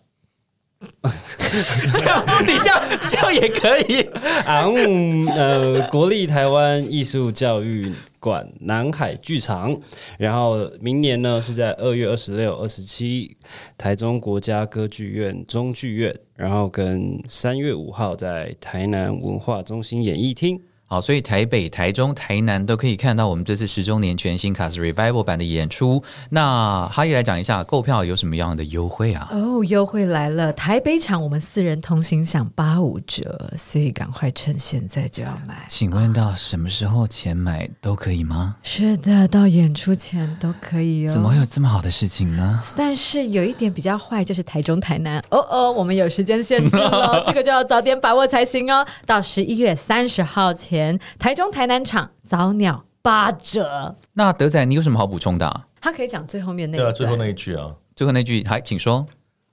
[1.92, 4.02] 这样，你这样这样也可以
[4.44, 4.64] 啊？
[4.66, 9.76] 嗯，呃，国立台湾艺术教育馆南海剧场，
[10.18, 13.36] 然后明年呢是在二月二十六、二十七，
[13.76, 20.60] 台中国家歌剧院中剧院，然后跟三月五号在台南文化中心演艺厅。
[20.92, 26.04] 好，所以台北、台中、台南都可以看到我们这次十周年全新卡斯 Revival 版的演出。
[26.28, 29.26] 那哈利来讲一下购票有什么样的优惠啊？
[29.32, 30.52] 哦，优惠来了！
[30.52, 35.64] 台北场我们四人同行享八五折，所以赶快趁现在就要买。
[35.66, 38.56] 请问到什么时候前买都可以吗？
[38.62, 41.10] 是的，到演出前都可以哦。
[41.10, 42.62] 怎么会有这么好的事情呢？
[42.76, 48.86] 但是有一点比较坏，就是台中、台南，哦哦，我们有时间限制了， 这个就要早点把握才行哦。
[49.06, 50.81] 到十一月三十号前。
[51.18, 53.96] 台中、台南场早鸟八折。
[54.14, 55.66] 那德仔，你有什么好补充的啊？
[55.80, 56.82] 他可以讲最后面那句。
[56.82, 59.04] 对啊，最后那一句啊，最后那句，还请说。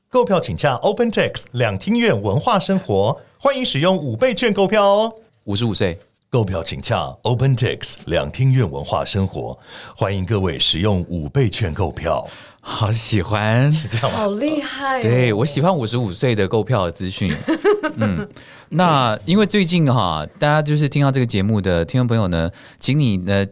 [0.09, 5.13] 购票请洽 OpenTix 两厅院文化生活，欢迎使用五倍券购票哦。
[5.45, 5.99] 五十五岁，
[6.29, 9.57] 购票请洽 OpenTix 两厅院文化生活，
[9.95, 12.27] 欢迎各位使用五倍券购票。
[12.61, 14.17] 好喜欢，是这样吗？
[14.19, 15.01] 好厉害哦。
[15.01, 17.33] 对，我喜欢五十五岁的购票的资讯。
[17.97, 18.27] 嗯，
[18.69, 22.49] 那因为最近哈，大家就是听到这个节目的听众朋友呢，
[22.79, 23.45] 请你呢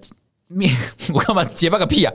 [0.47, 0.76] 面，
[1.14, 2.14] 我干嘛结巴个屁啊，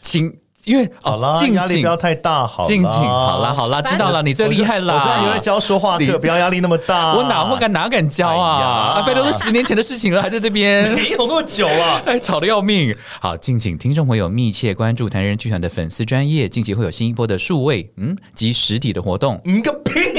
[0.00, 0.38] 请。
[0.68, 4.94] 因为好啦，压力不要太大，好，静静，好啦，好啦，知道了，你最厉害啦！
[4.94, 7.14] 我知道你会教说话课，不要压力那么大。
[7.14, 9.02] 我哪会敢哪敢教啊？
[9.06, 12.94] 拜托，都是十年前的事情了，还在这边， 没有那么久啊， 哎，吵得要命。
[13.18, 19.40] 好，敬请听众朋友密切关注台人剧团的粉丝专业，近期会有新一波的数位嗯及实体的活动。
[19.46, 20.17] 嗯个屁！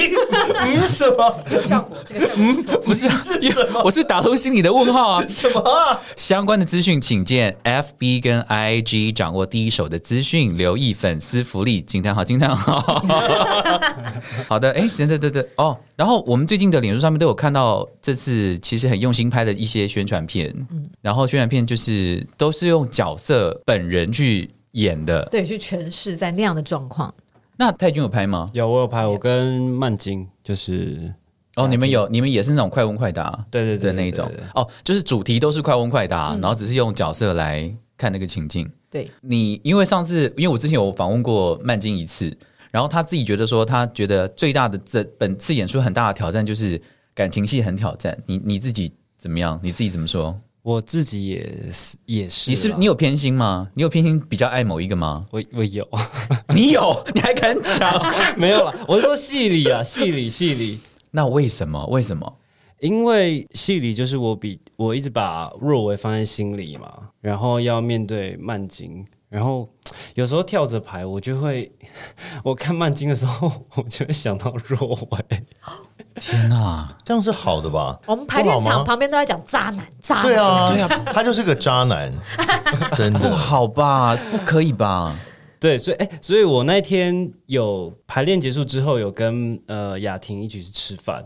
[0.60, 1.43] 嗯什么？
[1.51, 1.97] 有效果？
[2.05, 2.34] 这个效
[2.74, 3.10] 果不是？
[3.10, 3.82] 是什么？
[3.84, 5.26] 我是打通心里的问号啊！
[5.28, 5.99] 什么？
[6.16, 10.57] 相关的资讯，请见 FB 跟 IG，掌握第一手的资讯。
[10.57, 12.82] 留意粉丝福利，惊叹号惊叹号！
[14.47, 15.78] 好的，哎，等等等等哦。
[15.95, 20.53] 然后我们最近的脸书上面都有看到，这次其实很用心拍的一些宣传片。
[20.72, 27.14] 嗯，然后宣传片就是都是用角色本人去演的，对，去诠释在那样的状况。
[27.60, 28.49] 那泰君有拍吗？
[28.53, 29.05] 有，我有拍。
[29.05, 31.14] 我跟曼晶就是
[31.57, 38.66] 哦，你们有，你们也是那种快问快答，对对对，那一种哦，就是主题都是快问快答，然后只是用角色来看那个情境。
[38.89, 42.34] 对你，因为上次，因为我之前有访问过曼晶一次，
[42.72, 46.82] 然后他自己觉得说，他觉得最大的这本次演出很大的挑战就是
[47.14, 48.18] 感情戏很挑战。
[48.26, 49.60] 你你自己怎么样？
[49.62, 50.39] 你自己怎么说？
[50.62, 52.49] 我自己也是也是。
[52.49, 53.70] 你是你有偏心吗？
[53.74, 55.26] 你有偏心比较爱某一个吗？
[55.32, 55.88] 我我有，
[56.53, 58.01] 你有，你还敢讲？
[58.38, 60.80] 没有了，我是说戏里啊，戏里戏里。
[61.12, 61.86] 那为什么？
[61.88, 62.36] 为什么？
[62.82, 69.69] 因为戏里就是我比我一直把若为放在心里嘛，然后要面对曼晶，然后
[70.15, 71.71] 有时候跳着排，我就会
[72.43, 75.43] 我看曼晶的时候， 我就会想到若为。
[76.19, 77.97] 天哪，这样是好的吧？
[78.05, 80.23] 我们排练场旁边都在讲渣男，渣男。
[80.23, 82.11] 对啊，对啊，他就是个渣男，
[82.91, 84.17] 真的不好吧？
[84.30, 85.15] 不可以吧？
[85.61, 91.23] 对，所以哎，所以我那天有排练结束之后，有跟呃雅婷一起去吃饭。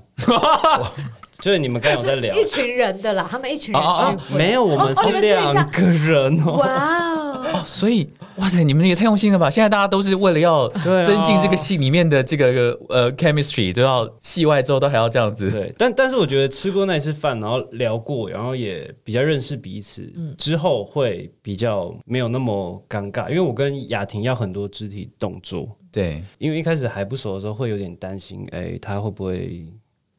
[1.40, 3.84] 就是你们刚刚有在聊一群人的啦，他们一群人
[4.32, 6.54] 没有，我们是两个人哦。
[6.54, 7.23] 哇哦，
[7.66, 9.50] 所以哇塞，你们也太用心了吧！
[9.50, 15.50] 现在大家都是为了要增进这个戏里面的这个呃 chemistry，都要戏外之后都还要这样子。
[15.52, 25.70] 对，但但是我觉得吃过那一次饭，然后聊过，然后也比较认识彼此，嗯、之后会比较没有那么尴尬，因为我跟雅婷要很多肢体动作。
[25.92, 29.68] 对，因为一开始还不熟的时候会有点担心，哎，他会不会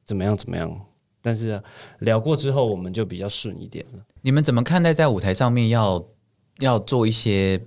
[0.07, 0.71] 怎么样怎么样？
[1.21, 1.61] 但是
[2.01, 3.99] 聊过之后，我们就比较顺一点了。
[4.21, 6.05] 你们怎么看待在舞台上面要
[6.59, 7.61] 要做一些？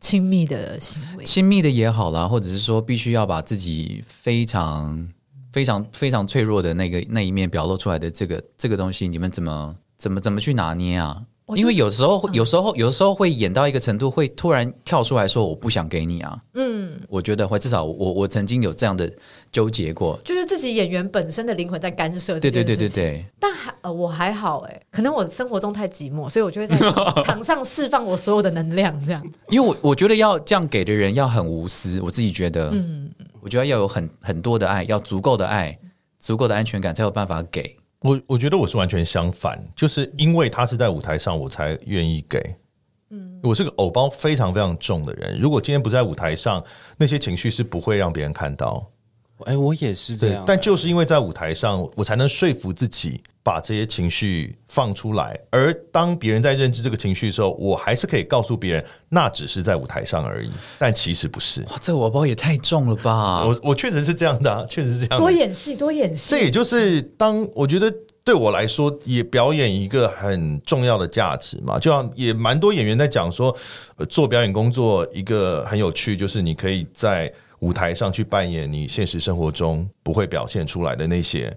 [0.00, 5.08] 亲密的行为，亲密的也好啦，或者是说必须要把自己非常、
[5.52, 11.22] 非常、非常脆弱的那个那一面表露出来的这个这个东西，你们怎么怎么怎么去拿捏啊？
[11.56, 19.10] 因为有时候，有时候，有时候会演到一个程度，会突然跳出来说：“我不想给你啊。”嗯，我觉得会，至少我我曾经有这样的
[19.50, 22.38] 纠结过，就是自己演员本身的灵魂在干涉。
[22.40, 23.24] 对对对对对。
[23.38, 26.76] 但还呃，我还好哎，可能我生活中太寂寞，所以我就会在
[27.24, 29.22] 场 上释放我所有的能量，这样。
[29.48, 35.78] 因为我我觉得要这样给的人要很无私，我自己觉得，嗯，我觉得要有很很多的爱，要足够的爱，
[36.18, 37.76] 足够的安全感，才有办法给。
[38.02, 42.38] 我我觉得我是完全相反，就是因为他是在舞台上，我才愿意给。
[43.10, 46.64] 嗯，我是个偶包非常非常重的人，如果今天不在舞台上，
[46.96, 48.84] 那些情绪是不会让别人看到。
[49.44, 53.20] 哎，我也是这样，但就是因为在舞台上，我才能说服自己。
[53.44, 61.60] 把这些情绪放出来，而当别人在认知这个情绪的时候，我还是可以告诉别人，那只是在舞台上而已，但其实不是。
[61.62, 63.44] 哇，这我包也太重了吧！
[63.44, 65.16] 我我确实是这样的啊，确实是这样的。
[65.18, 66.30] 多演戏，多演戏。
[66.30, 71.80] 这也就是当我觉得对我来说，也表演一个很重要的价值嘛。
[71.80, 73.52] 就像也蛮多演员在讲说，
[74.08, 81.52] 做表演工作一个很有趣，就是你可以在舞台上去扮演你现实生活中不会表现出来的那些。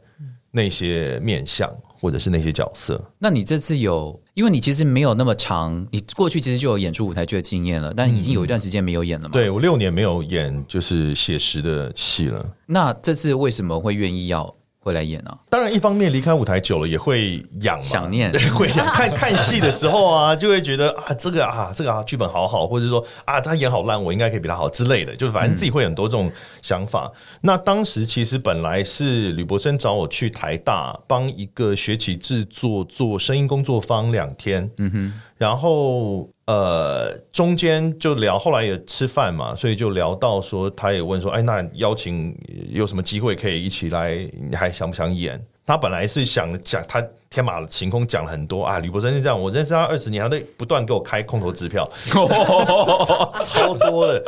[0.55, 9.33] 那些面相，或者是那些角色，那你这次有，因为你其实没有那么长，你过去其实就有演出舞台剧的经验了，但已经有一段时间没有演了嘛？
[9.33, 12.49] 嗯、对，我六年没有演就是写实的戏了。
[12.65, 14.55] 那这次为什么会愿意要？
[14.85, 15.35] 会来演啊！
[15.49, 26.31] 当然，一方面离开舞台久了也会痒，想念，会想 看 看戏的时候啊，就会觉得啊，这个啊，这个啊，剧本好好，或者说啊，他演好烂，我应该可以比他好之类的，就反正自己会很多这种
[26.61, 27.11] 想法。
[27.11, 36.29] 嗯、那当时其实本来是吕博生找我去台大帮一个学期制作做声音工作坊两天，嗯哼，然后。
[36.47, 42.37] 呃，中间就聊，后来也吃饭嘛，所以就聊到说，他也问说，哎，那邀请
[42.69, 44.15] 有什么机会可以一起来？
[44.49, 45.43] 你还想不想演？
[45.65, 48.77] 他本来是想讲，他天马行空讲了很多啊。
[48.77, 54.23] 吕伯生就这样，我认识他二十年，他都不断给我开空头支票，超多的。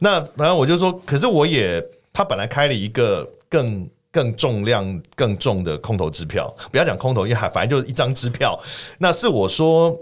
[0.00, 1.80] 那反正我就说，可是我也，
[2.12, 8.58] 他本来开了一个更更重量更重的空头支票，不要讲空头，因为反正就是一张支票。
[8.98, 9.96] 那是我说。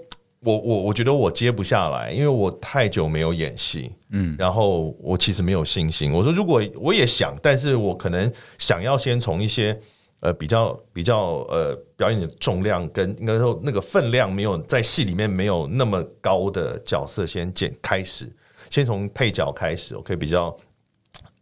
[0.44, 6.12] 我我我觉得我接不下来，因为我太久没有演戏，嗯，然后我其实没有信心。
[6.12, 9.78] 我说如果我也想，但是我可能想要先从一些
[10.18, 18.28] 呃比较比较呃表演的重量跟应该说那个分量没有在戏里面没有那么高的角色先剪开始，
[18.68, 20.56] 先从配角开始，我可以比较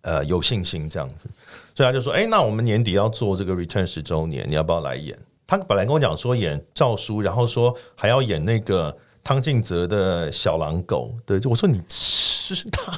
[0.02, 1.28] 呃有信心这样子。
[1.74, 5.18] 所以他就说：“哎，那我们年底要做这个 Return 十周年，你要不要来演？”
[5.50, 11.12] 他本来跟我讲说演赵叔，然后说还要演那个汤靖泽的小狼狗。
[11.26, 12.96] 对，就我说你吃他，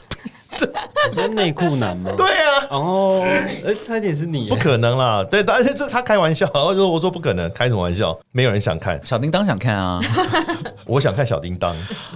[1.08, 2.12] 你说内裤男吗？
[2.14, 5.24] 对啊，哦，哎，差一点是你，不可能啦。
[5.24, 8.20] 对，但是这他开玩笑，然后就我说不可能，开什么玩笑？
[8.32, 9.98] 没有人想看，小叮当想看啊，
[10.84, 11.74] 我想看小叮当。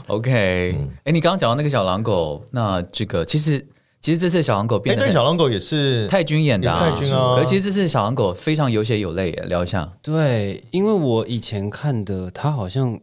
[0.09, 3.67] OK，哎、嗯欸，你刚刚讲到那个小狼狗，那这个其实。
[4.07, 7.35] 其实这次小狼狗变，对，小狼狗也是泰君演的，泰君啊。
[7.35, 9.93] 可是其实这次小狼狗非常有血有泪耶，聊一下。
[10.01, 13.01] 对，因为我以前看的，他好像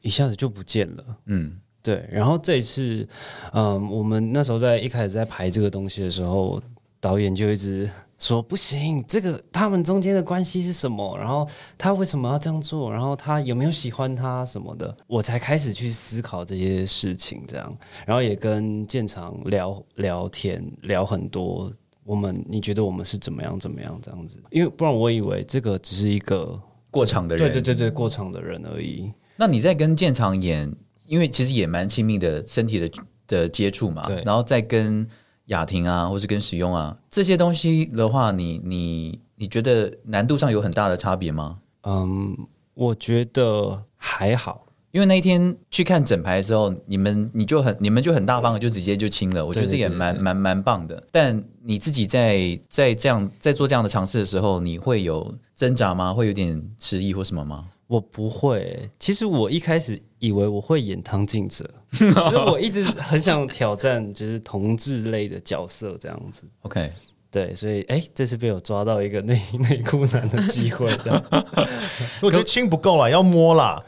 [0.00, 1.04] 一下子就不见了。
[1.26, 2.08] 嗯，对。
[2.10, 3.06] 然后这一次，
[3.52, 6.58] 嗯，我们那时候在一开始在排这个东西的时候，
[7.00, 7.90] 导演就一直。
[8.18, 11.16] 说不行，这个他们中间的关系是什么？
[11.18, 11.46] 然后
[11.76, 12.90] 他为什么要这样做？
[12.90, 14.96] 然后他有没有喜欢他什么的？
[15.06, 21.70] 我才开始去思考这些事情，这样，然后也跟建长聊聊天，聊很多。
[22.04, 23.60] 我们你觉得我们是怎么样？
[23.60, 24.00] 怎么样？
[24.02, 24.38] 这样子？
[24.50, 26.58] 因为不然，我以为这个只是一个
[26.90, 29.12] 过场的人，对对对对，过场的人而已。
[29.36, 30.74] 那你在跟建长演，
[31.06, 32.90] 因为其实也蛮亲密的身体的
[33.26, 35.06] 的接触嘛，对，然后再跟。
[35.46, 41.58] 雅婷啊，或是跟使用啊这些东西的话，你你你觉得难度上有很大的差别吗？
[41.82, 42.36] 嗯，
[42.74, 51.02] 我觉得还好，因为那一天去看整排的时候，你们你就很你们就很大方的就直接就亲了，我觉得这也蛮蛮蛮棒的。
[51.12, 56.12] 但你自己在在这样在做这样的尝试的时候，你会有挣扎吗？
[56.12, 57.64] 会有点迟疑或什么吗？
[57.86, 58.90] 我不会。
[58.98, 66.44] 其实我一开始以为我会演汤静哲，所 以我一直很想挑战，就是同志类的角色这样子。
[66.62, 66.92] OK。
[67.28, 71.22] 对，所以哎，这次被我抓到一个内 内裤男的机会，这样。
[72.22, 73.84] 我觉得亲不够了，要摸啦。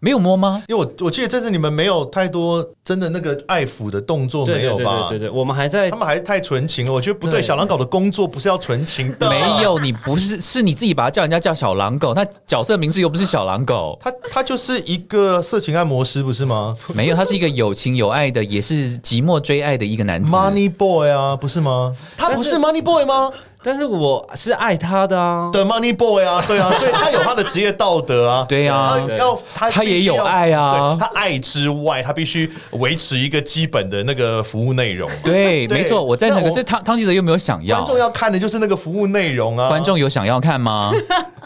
[0.00, 0.62] 没有摸吗？
[0.68, 5.06] 因为我我记得这次你们没有太多真的那个爱抚的动作，没有吧？
[5.08, 6.92] 对对对，我们还在，他们还是太纯情了。
[6.92, 9.28] 我觉得不对，小狼狗的工作不是要纯情的。
[9.28, 16.76] 没有，你不是，是你自己把他叫人家叫小狼狗，那角色名字又不是小狼狗，他他就是一个色情按摩师，不是吗？
[16.94, 21.94] 没有，他是一个有情有爱的，也是寂寞追爱的一个男子，Money Boy 啊，不是吗？
[22.16, 23.30] 他不是 Money Boy 吗？
[23.62, 35.10] 但是我是爱他的啊，的 Money Boy 啊，对啊， 所以他有他的职业道德啊，对啊，他要他他也有爱啊，他爱之外，他必须维持一个基本的那个服务内容。
[35.22, 36.42] 对，没错，我赞成。
[36.42, 39.68] 可是汤汤记者又没有想要，观众要看的就是那个服务内容啊。
[39.68, 40.92] 观众有想要看吗？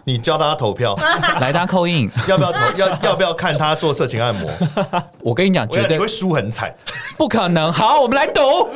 [0.06, 0.94] 你教大家投票，
[1.40, 2.58] 来大家扣印，要不要投？
[2.76, 4.50] 要要不要看他做色情按摩？
[5.20, 6.72] 我跟你讲，绝对会输很惨，
[7.16, 7.72] 不可能。
[7.72, 8.68] 好，我们来赌，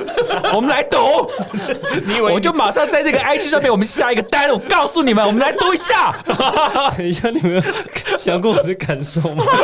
[0.54, 0.96] 我们来赌。
[2.06, 4.48] 你以为我就马上在这个 IG 上面，我们下一个单。
[4.50, 6.16] 我告诉你们，我们来读一下。
[6.96, 7.62] 等一下，你们
[8.18, 9.44] 想过我的感受吗？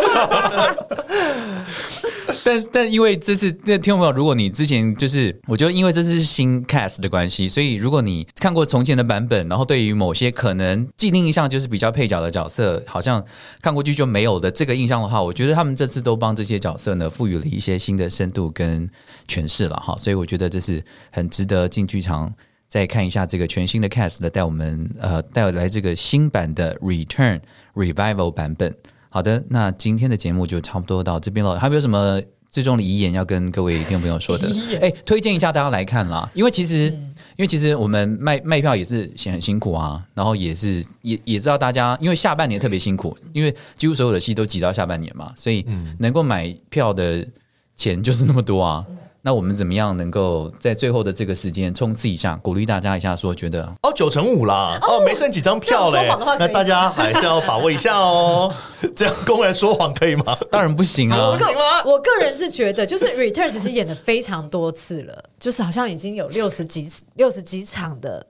[2.47, 13.25] 但但因为这是那听众朋友，如果你之前就是，我觉得因为这是新 cast 的关系，所以如果你看过从前的版本，然后对于某些可能既定印象就是比较配角的角色，好像
[13.63, 18.91] 看过去就没有的这个印象的话，我觉得他们这次都帮这些角色呢赋予了一些新的深度跟
[19.27, 22.31] 诠释了哈，所以我觉得这是很值得进剧场
[22.75, 27.41] 再看一下这个全新的 cast 的带我们呃带来这个新版的 Return
[27.73, 28.75] Revival 版本。
[29.11, 32.21] 好的，那今天的节目就差不多到这边了，还有没有什么？
[32.51, 34.49] 最终的遗言要跟各位听众朋友说的，
[34.81, 45.65] 哎，推荐一下大家来看啦，因为其实，因为其实我们卖卖票也是很辛苦啊，然后也是也也知道大家，因为下半年特别辛苦，因为几乎所有的戏都挤到下半年嘛，所以
[46.01, 47.25] 能够买票的
[47.77, 48.85] 钱就是那么多啊。
[49.27, 58.53] 那我们怎么样能够在最后的这个时间冲刺一下，鼓励大家一下，说觉得哦九成五啦，哦没剩几张票嘞，那大家还是要把握一下哦。
[58.95, 60.37] 这样公然说谎可以吗？
[60.53, 61.83] 当然不行啊，不行吗？
[61.87, 68.27] 我个人是觉得，就是 Return 其实演了非常多次了，就是好像已经有六十几六十几场的。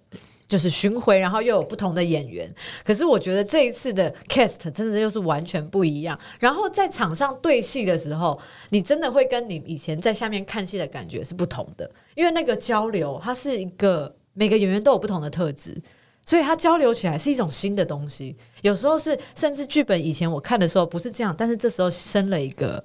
[0.54, 2.48] 就是巡回，然后又有不同的演员。
[2.84, 6.16] 可是我觉得这一次的 cast 真的又是完全不一样。
[6.38, 8.40] 然后在场上对戏的时候，
[8.70, 11.90] 你真的会跟你以前在下面看戏的感觉是不同的。
[12.14, 15.76] 因为那个交流，它是一个每个演员都有不同的特质，
[16.24, 18.36] 所以它交流起来是一种新的东西。
[18.62, 22.84] 有时候是甚至剧本以前我看的时候不是这样，但是这时候生了一个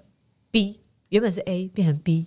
[0.50, 2.26] B，原本是 A 变成 B，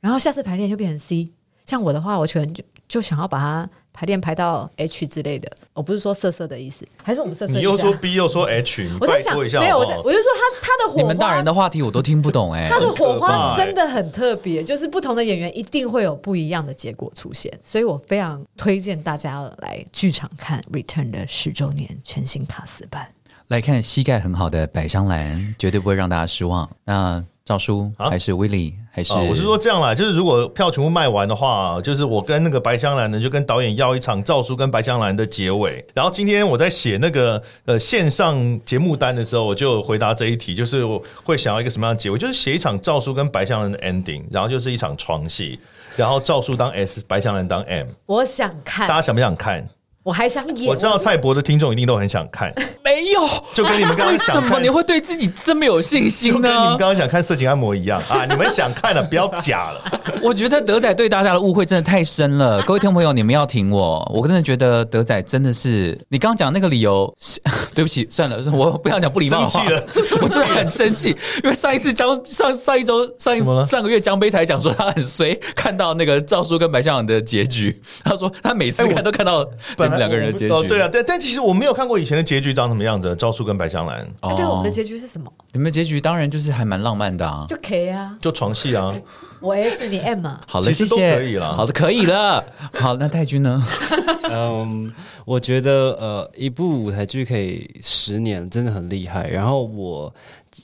[0.00, 1.32] 然后下次排练又变成 C。
[1.64, 3.70] 像我的话，我可能就就想要把它。
[3.98, 7.54] 排练排到 H 之类的，我不是说色色的意思，还是我们色色。
[7.54, 12.70] 你又说 B 又说 H，我在想，没有，我我就说他他的火花，你们大人的话题我都听不懂哎、欸。
[12.70, 23.08] 他的火花真的很特别，就是不同的演员一定会有不一样的结果出现，所以我非常推荐大家来剧场看《Return》的十周年全新卡斯版，
[23.48, 26.70] 来看膝盖很好的百香兰，绝对不会让大家失望。
[26.84, 27.24] 那。
[27.48, 29.20] 赵叔还是威利、啊、还是、啊？
[29.22, 35.82] 我是说这样啦，就是如果票全部卖完的话，就是我跟那个白香兰呢，就跟导演要一场赵叔跟白香兰的结尾。
[35.94, 38.36] 然后今天我在写那个呃线上
[38.66, 45.58] 节目单的时候，我就回答这一题，就是我会想要一个什么样的结尾，就是写一场赵叔跟白香兰的 ending，然后就是一场床戏，
[45.96, 47.86] 然后赵叔当 S，白香兰当 M。
[48.04, 49.66] 我想看，大家想不想看？
[50.02, 52.52] 我还想演，我知道蔡博的听众一定都很想看。
[52.82, 53.20] 没有，
[53.52, 56.36] 就跟你们刚刚想看，为什么你会对自己这么有信心呢？
[56.36, 58.24] 就跟你们刚刚想看色情按摩一样啊！
[58.24, 60.00] 你们想看了，不要假了。
[60.22, 64.10] 我觉得德仔对大家的误会真的太深了，各位听众朋友，你们要挺我。
[64.14, 67.12] 我真的觉得德仔真的是，你刚刚讲那个理由，
[67.74, 69.62] 对不起，算了，我不要讲不礼貌的话。
[69.68, 69.86] 了
[70.22, 71.10] 我真的很生气，
[71.44, 79.46] 因为上一次江上上一周上一上个月江杯才讲说他很衰，看到那个赵叔跟白校长的结局，他说他每次看都看到
[79.76, 80.52] 你们两个人的结局。
[80.52, 83.14] 哦，对啊，对，但其实我没有看过以前的结局长什么样子。
[83.16, 85.32] 赵叔跟白香兰，哦，对，我们的结局是什么？
[85.52, 88.94] 你们的结局当然就是还蛮浪漫的啊，就 K 啊，就床戏啊，
[89.40, 92.44] 我 S 你 M 啊，好了，谢谢，可以了，好的，可以了。
[92.74, 93.62] 好，那太君呢？
[94.30, 94.92] 嗯，
[95.24, 99.26] 我觉得呃，一部舞台剧可以十年，真的很厉害。
[99.28, 100.12] 然后我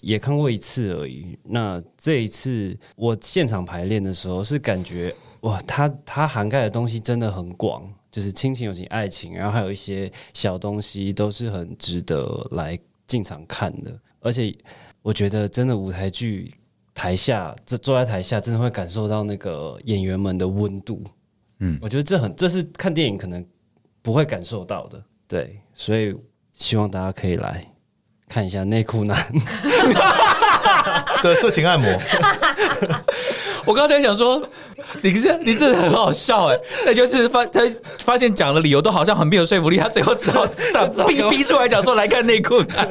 [0.03, 1.39] 也看过一次而已。
[1.45, 7.83] 那这一次我现场排练的时候，是感觉哇，它它涵盖的东西真的很广。
[8.15, 13.93] 就是亲情、友情、爱情，然后还有一些小东西，都是很值得来进场看的。
[14.21, 14.57] 而且，
[15.03, 16.49] 我觉得真的舞台剧
[16.95, 21.03] 台下，这坐在台下，真的会感受到那个演员们的温度。
[21.59, 23.45] 嗯，我觉得这很，这是看电影可能
[24.01, 25.03] 不会感受到的。
[25.27, 26.15] 对，所以
[26.53, 27.69] 希望大家可以来。
[28.27, 29.17] 看一下内裤男
[31.23, 31.89] 的色情按摩。
[33.65, 34.43] 我刚才想说，
[35.03, 36.57] 你这你真的很好笑哎，
[36.87, 37.61] 那就是发他
[37.99, 40.47] 发现讲的理由都好像很没有说服力，他最后只好
[41.07, 42.89] 逼逼出来讲说来看内裤男。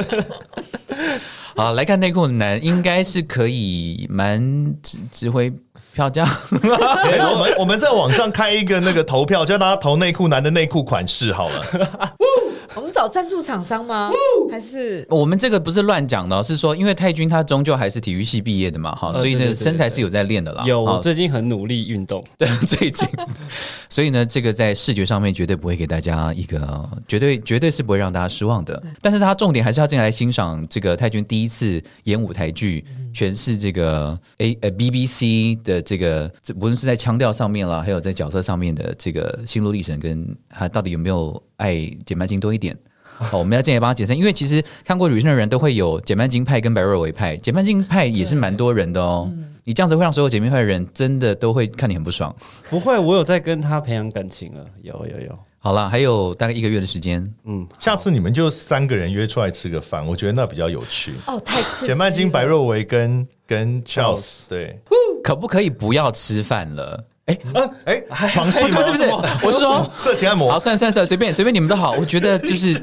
[1.56, 4.42] 好，来看内裤男应该是可以蛮
[4.82, 5.54] 值值回
[5.94, 6.28] 票价。
[6.52, 11.64] 我们我们在网上开一个那个投票，叫大家投内裤男的内裤款式好了。
[12.76, 14.10] 我们找赞助厂商吗？
[14.52, 20.64] 还是我们这个不是乱讲的，是说因为泰君他终究还是体育系毕业的嘛，哈，所以呢身材是有在练的啦。
[20.66, 22.24] 有，我最近很努力运动。
[22.38, 23.08] 对，最近，
[23.90, 28.82] 所以呢，这个在视觉上面绝对不会给大家一个绝对绝对是不会让大家失望的。
[29.02, 32.84] 但是他重点还是要进来欣赏这个泰君第一次演舞台剧，
[33.14, 42.78] 全是这个 A 呃 BBC 的这个，无论是在腔调上面啦，还有在角色上面的这个心路历程，跟他到底有没有爱简曼金多一点。
[43.16, 49.32] 好，我们要建议帮他解释，因为其实看过旅行的人都会有简曼金派跟白若维派，简曼金派也是蛮多人的哦。
[49.66, 52.36] 你这样子会让所有姐妹派的人真的都会看你很不爽。
[52.70, 55.40] 不会，我有在跟他培养感情了，有有有。
[55.64, 61.14] 好了，还有大概一个月的时间，嗯，下次你们就三个人约出来吃个饭，我觉得那比较有趣。
[61.26, 64.78] 哦，太简曼金、白若维跟跟 Charles，对，
[65.24, 67.06] 可不可以不要吃饭了？
[67.26, 67.38] 哎，
[67.86, 68.82] 哎，床戏吗？
[68.82, 69.10] 不是不是，
[69.44, 70.52] 我是说色情按摩。
[70.52, 71.94] 好，算算算，随便随便你们都好。
[71.94, 72.74] 我觉得 就是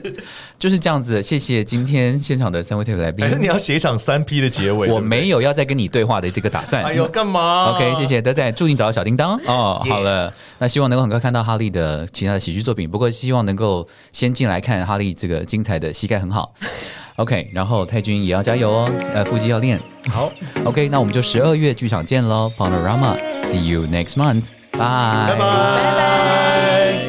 [0.58, 1.22] 就是这样子。
[1.22, 3.22] 谢谢今天现场的三位特别来宾。
[3.22, 4.88] 还是你要写一场三 P 的结尾？
[4.88, 6.82] 我没有要再跟你对话的这个打算。
[6.82, 9.82] 哎呦，干嘛？OK，谢谢德仔，祝你找到小叮当哦。
[9.86, 12.88] 好了，那希望能够很快看到哈利的其他的喜剧作品。
[12.90, 16.54] 不过希望能够先进来看哈利这个精彩的膝盖很好。
[17.20, 19.78] OK，然后泰君也要加油哦，呃，腹肌要练。
[20.08, 20.32] 好
[20.64, 26.99] ，OK，那我们就十二月剧场见喽，Panorama，See you next month，拜拜。